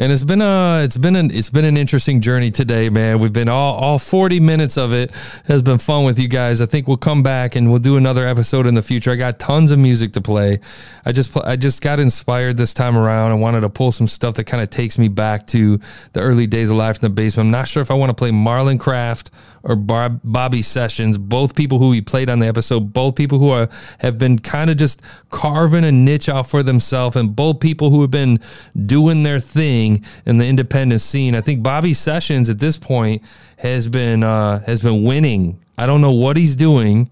[0.00, 3.18] And it's been a it's been an it's been an interesting journey today, man.
[3.18, 5.10] We've been all all 40 minutes of it
[5.46, 6.60] has been fun with you guys.
[6.60, 9.10] I think we'll come back and we'll do another episode in the future.
[9.10, 10.60] I got tons of music to play.
[11.04, 13.32] I just I just got inspired this time around.
[13.32, 15.80] I wanted to pull some stuff that kind of takes me back to
[16.12, 17.48] the early days of life in the basement.
[17.48, 19.32] I'm not sure if I want to play Marlon Craft
[19.64, 23.50] or Bob, Bobby Sessions, both people who we played on the episode, both people who
[23.50, 23.68] are
[23.98, 28.00] have been kind of just carving a niche out for themselves, and both people who
[28.02, 28.38] have been
[28.86, 29.87] doing their thing
[30.26, 31.34] in the independent scene.
[31.34, 33.22] I think Bobby Sessions at this point
[33.58, 35.58] has been uh, has been winning.
[35.76, 37.10] I don't know what he's doing,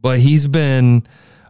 [0.00, 1.04] but he's been.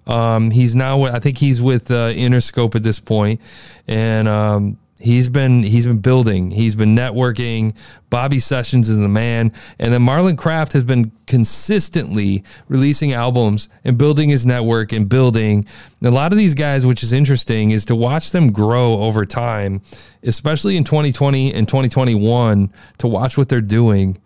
[0.07, 1.03] Um, he's now.
[1.03, 3.41] I think he's with uh, Interscope at this point,
[3.89, 6.51] and um, he's been he's been building.
[6.51, 7.77] He's been networking.
[8.11, 13.99] Bobby Sessions is the man, and then Marlon Craft has been consistently releasing albums and
[13.99, 15.67] building his network and building.
[16.03, 19.83] A lot of these guys, which is interesting, is to watch them grow over time,
[20.23, 22.73] especially in 2020 and 2021.
[22.99, 24.19] To watch what they're doing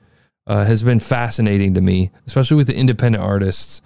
[0.46, 3.82] uh, has been fascinating to me, especially with the independent artists,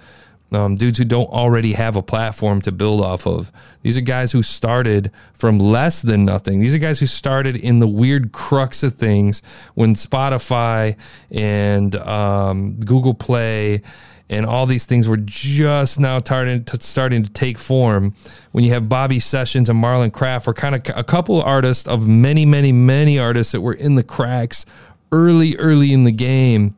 [0.55, 3.51] um, dudes who don't already have a platform to build off of.
[3.83, 6.61] These are guys who started from less than nothing.
[6.61, 9.43] These are guys who started in the weird crux of things
[9.75, 10.97] when Spotify
[11.31, 13.83] and um, Google Play
[14.31, 18.15] and all these things were just now starting to, starting to take form.
[18.53, 21.87] When you have Bobby Sessions and Marlon Craft, were kind of a couple of artists
[21.87, 24.65] of many, many, many artists that were in the cracks
[25.13, 26.75] early, early in the game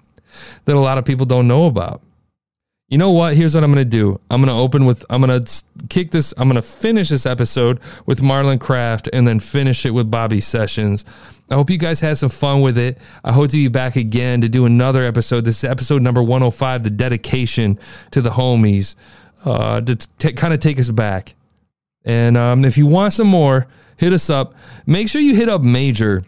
[0.64, 2.02] that a lot of people don't know about.
[2.88, 3.36] You know what?
[3.36, 4.20] Here's what I'm going to do.
[4.30, 7.26] I'm going to open with, I'm going to kick this, I'm going to finish this
[7.26, 11.04] episode with Marlon Craft and then finish it with Bobby Sessions.
[11.50, 12.98] I hope you guys had some fun with it.
[13.24, 15.44] I hope to be back again to do another episode.
[15.44, 17.76] This is episode number 105, the dedication
[18.12, 18.94] to the homies,
[19.44, 21.34] uh, to t- kind of take us back.
[22.04, 23.66] And um, if you want some more,
[23.96, 24.54] hit us up.
[24.86, 26.22] Make sure you hit up Major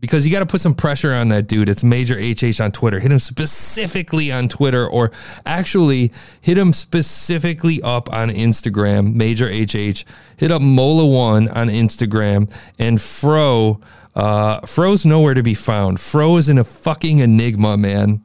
[0.00, 1.68] because you got to put some pressure on that dude.
[1.68, 3.00] It's Major HH on Twitter.
[3.00, 5.10] Hit him specifically on Twitter, or
[5.44, 9.14] actually hit him specifically up on Instagram.
[9.14, 10.04] Major HH.
[10.36, 13.80] Hit up Mola One on Instagram and Fro.
[14.14, 16.00] Uh, Fro's nowhere to be found.
[16.00, 18.22] Fro is in a fucking enigma, man.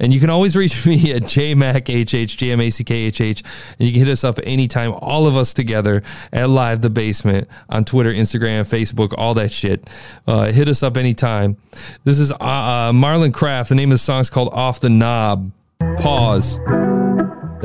[0.00, 3.42] And you can always reach me at JMackHH, JMACKHH.
[3.78, 6.02] And you can hit us up anytime, all of us together
[6.32, 9.88] at Live the Basement on Twitter, Instagram, Facebook, all that shit.
[10.26, 11.56] Uh, hit us up anytime.
[12.04, 13.70] This is uh, uh, Marlon Craft.
[13.70, 15.50] The name of the song is called Off the Knob.
[15.98, 16.58] Pause.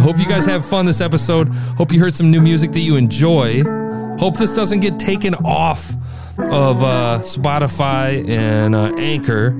[0.00, 1.48] Hope you guys have fun this episode.
[1.48, 3.62] Hope you heard some new music that you enjoy.
[4.18, 5.94] Hope this doesn't get taken off
[6.38, 9.56] of uh, Spotify and uh, Anchor.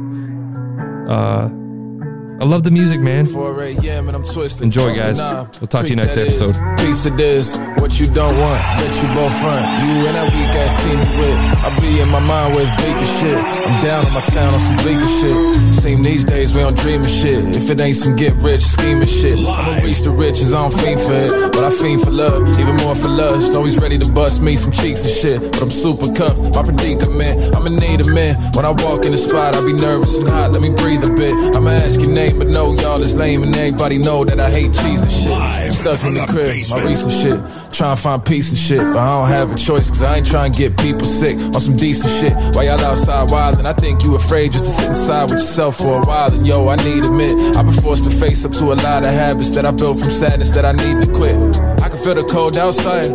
[2.40, 3.26] I love the music, man.
[3.26, 4.08] 4 a.m.
[4.08, 4.62] and I'm twisted.
[4.62, 5.20] Enjoy, guys.
[5.60, 6.56] We'll talk to you next episode.
[6.78, 9.60] Piece of this, what you don't want, let you both front.
[9.84, 11.36] You and that weak ass see me with.
[11.60, 13.36] I be in my mind where it's bleak shit.
[13.36, 15.74] I'm down on my town on some bleak shit.
[15.74, 17.44] Seem these days we don't dream of shit.
[17.44, 19.36] If it ain't some get rich scheme of shit.
[19.36, 21.52] I'ma reach the riches, I don't fiend for it.
[21.52, 23.54] But I fiend for love, even more for lust.
[23.54, 25.52] Always ready to bust me some cheeks and shit.
[25.52, 27.54] But I'm super cuffed, my predicament.
[27.54, 28.40] I'ma need a man.
[28.56, 30.52] When I walk in the spot, I be nervous and hot.
[30.52, 31.36] Let me breathe a bit.
[31.54, 33.42] I'ma ask your name, but no, y'all is lame.
[33.42, 35.72] And everybody know that I hate cheese and shit.
[35.72, 37.38] Stuck in the crib, my recent shit.
[37.72, 38.78] Trying to find peace and shit.
[38.78, 41.60] But I don't have a choice, cause I ain't trying to get people sick on
[41.60, 42.32] some decent shit.
[42.54, 46.02] While y'all outside wildin', I think you afraid just to sit inside with yourself for
[46.02, 46.32] a while.
[46.32, 49.04] And yo, I need a admit, I've been forced to face up to a lot
[49.04, 51.36] of habits that I built from sadness that I need to quit.
[51.82, 53.10] I can feel the cold outside.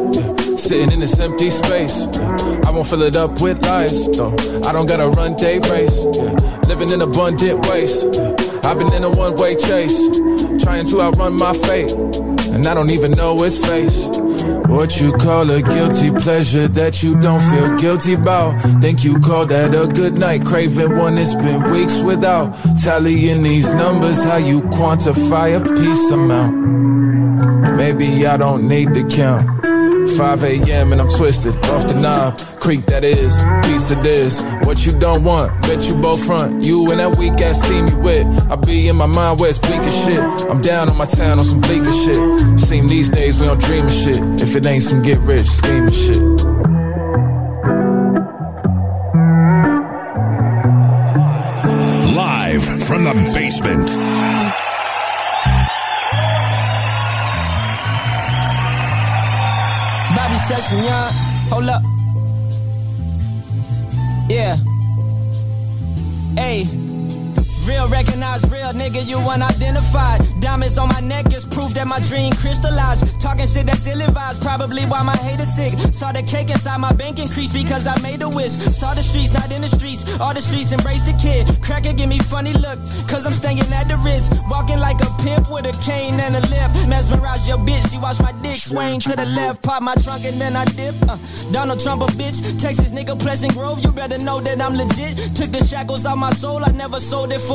[0.59, 2.07] Sitting in this empty space.
[2.65, 4.09] I won't fill it up with lies.
[4.17, 4.33] Though
[4.65, 6.05] I don't gotta run day race,
[6.65, 8.03] living in abundant ways.
[8.65, 9.97] I've been in a one-way chase,
[10.63, 14.07] trying to outrun my fate, and I don't even know its face.
[14.67, 18.59] What you call a guilty pleasure that you don't feel guilty about?
[18.81, 20.43] Think you call that a good night?
[20.45, 22.55] Craving one it's been weeks without.
[22.83, 27.77] Tallying these numbers, how you quantify a piece amount?
[27.77, 29.54] Maybe I don't need to count.
[30.07, 30.91] 5 a.m.
[30.91, 32.39] and I'm twisted off the knob.
[32.59, 33.37] Creek that is,
[33.67, 34.41] piece of this.
[34.65, 36.63] What you don't want, bet you both front.
[36.63, 38.27] You and that weak ass team you with.
[38.51, 40.19] I be in my mind where it's bleak as shit.
[40.49, 42.59] I'm down on my town on some bleak as shit.
[42.59, 44.19] Seem these days we don't dream of shit.
[44.41, 46.21] If it ain't some get rich scheme of shit.
[52.15, 54.44] Live from the basement.
[60.47, 60.77] Session.
[61.49, 61.81] Hold up.
[64.29, 64.55] Yeah.
[66.35, 66.84] Hey.
[67.65, 70.21] Real recognize real, nigga, you unidentified.
[70.39, 73.19] Diamonds on my neck is proof that my dream crystallized.
[73.19, 75.73] Talking shit that's ill advised, probably why my hate is sick.
[75.89, 78.53] Saw the cake inside my bank increase because I made a wish.
[78.53, 80.05] Saw the streets, not in the streets.
[80.21, 81.49] All the streets embrace the kid.
[81.65, 82.77] Cracker give me funny look,
[83.09, 84.37] cause I'm staying at the wrist.
[84.45, 86.69] Walking like a pimp with a cane and a lip.
[86.85, 89.65] Mesmerize your bitch, she watch my dick swing to the left.
[89.65, 90.93] Pop my trunk and then I dip.
[91.09, 91.17] Uh,
[91.49, 92.45] Donald Trump a bitch.
[92.61, 95.17] Texas nigga Pleasant Grove, you better know that I'm legit.
[95.33, 97.54] Took the shackles off my soul, I never sold it for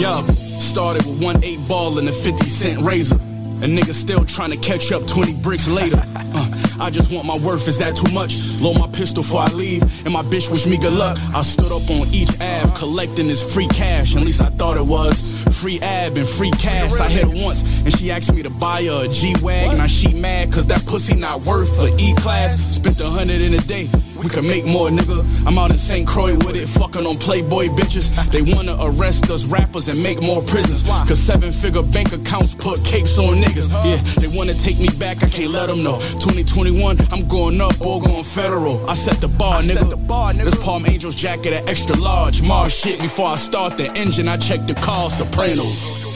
[0.00, 3.16] Yo, started with one eight ball and a 50 cent razor.
[3.62, 6.02] And niggas still trying to catch up 20 bricks later.
[6.32, 6.48] Uh,
[6.78, 8.36] I just want my worth, is that too much?
[8.62, 11.18] Load my pistol before I leave, and my bitch wish me good luck.
[11.34, 14.86] I stood up on each Ave, collecting this free cash, at least I thought it
[14.86, 15.39] was.
[15.60, 16.98] Free ab and free cash.
[17.00, 19.76] I hit her once, and she asked me to buy her a G-Wag.
[19.76, 22.76] Now she mad, cause that pussy not worth a E-Class.
[22.76, 23.90] Spent a hundred in a day.
[24.22, 25.24] We can make more, nigga.
[25.46, 26.06] I'm out in St.
[26.06, 28.10] Croix with it, fucking on Playboy bitches.
[28.30, 30.82] They wanna arrest us rappers and make more prisons.
[31.08, 33.70] Cause seven figure bank accounts put capes on niggas.
[33.84, 35.98] Yeah, they wanna take me back, I can't let them know.
[36.20, 38.88] 2021, I'm going up or going federal.
[38.90, 40.44] I set the bar, nigga.
[40.44, 42.42] This Palm Angels jacket at extra large.
[42.42, 46.10] Mars shit before I start the engine, I check the car, Sopranos.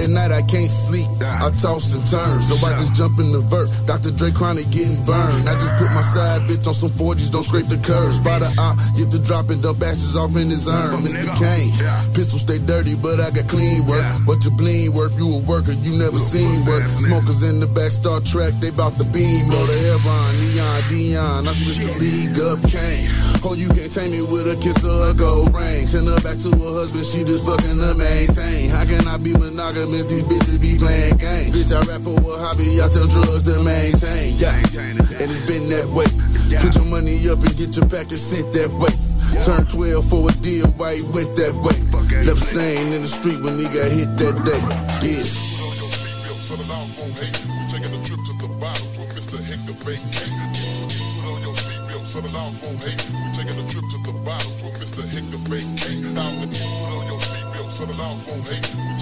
[0.00, 2.40] At night I can't sleep, I toss and turn.
[2.40, 3.69] So I just jump in the vert.
[4.00, 4.16] Dr.
[4.16, 5.44] Dre chronic getting burned.
[5.44, 8.16] I just put my side bitch on some 40s, don't scrape the curves.
[8.16, 11.04] By the eye, get the drop and dump ashes off in his urn.
[11.04, 11.28] Mr.
[11.36, 11.68] Kane,
[12.16, 14.00] pistol stay dirty, but I got clean work.
[14.24, 16.88] But you bling work, you a worker, you never seen work.
[16.88, 19.52] Smokers in the back, Star Trek, they bout the beam.
[19.52, 23.04] Know the Heron, Neon, Dion, I switched the league up, Kane.
[23.44, 25.84] Oh, you can't tame me with a kiss or a gold ring.
[25.84, 28.72] Send her back to her husband, she just fucking to maintain.
[28.72, 30.08] How can I be monogamous?
[30.08, 31.52] These bitches be playing games.
[31.52, 33.89] Bitch, I rap for a hobby, I sell drugs to maintain.
[34.38, 34.54] Yeah,
[35.20, 36.06] and it's been that way.
[36.62, 38.92] Put your money up and get your package sent that way.
[39.46, 41.76] Turn 12 for a deal, why he went that way.
[42.26, 44.60] Left stain in the street when he got hit that day.
[45.06, 45.24] Yeah.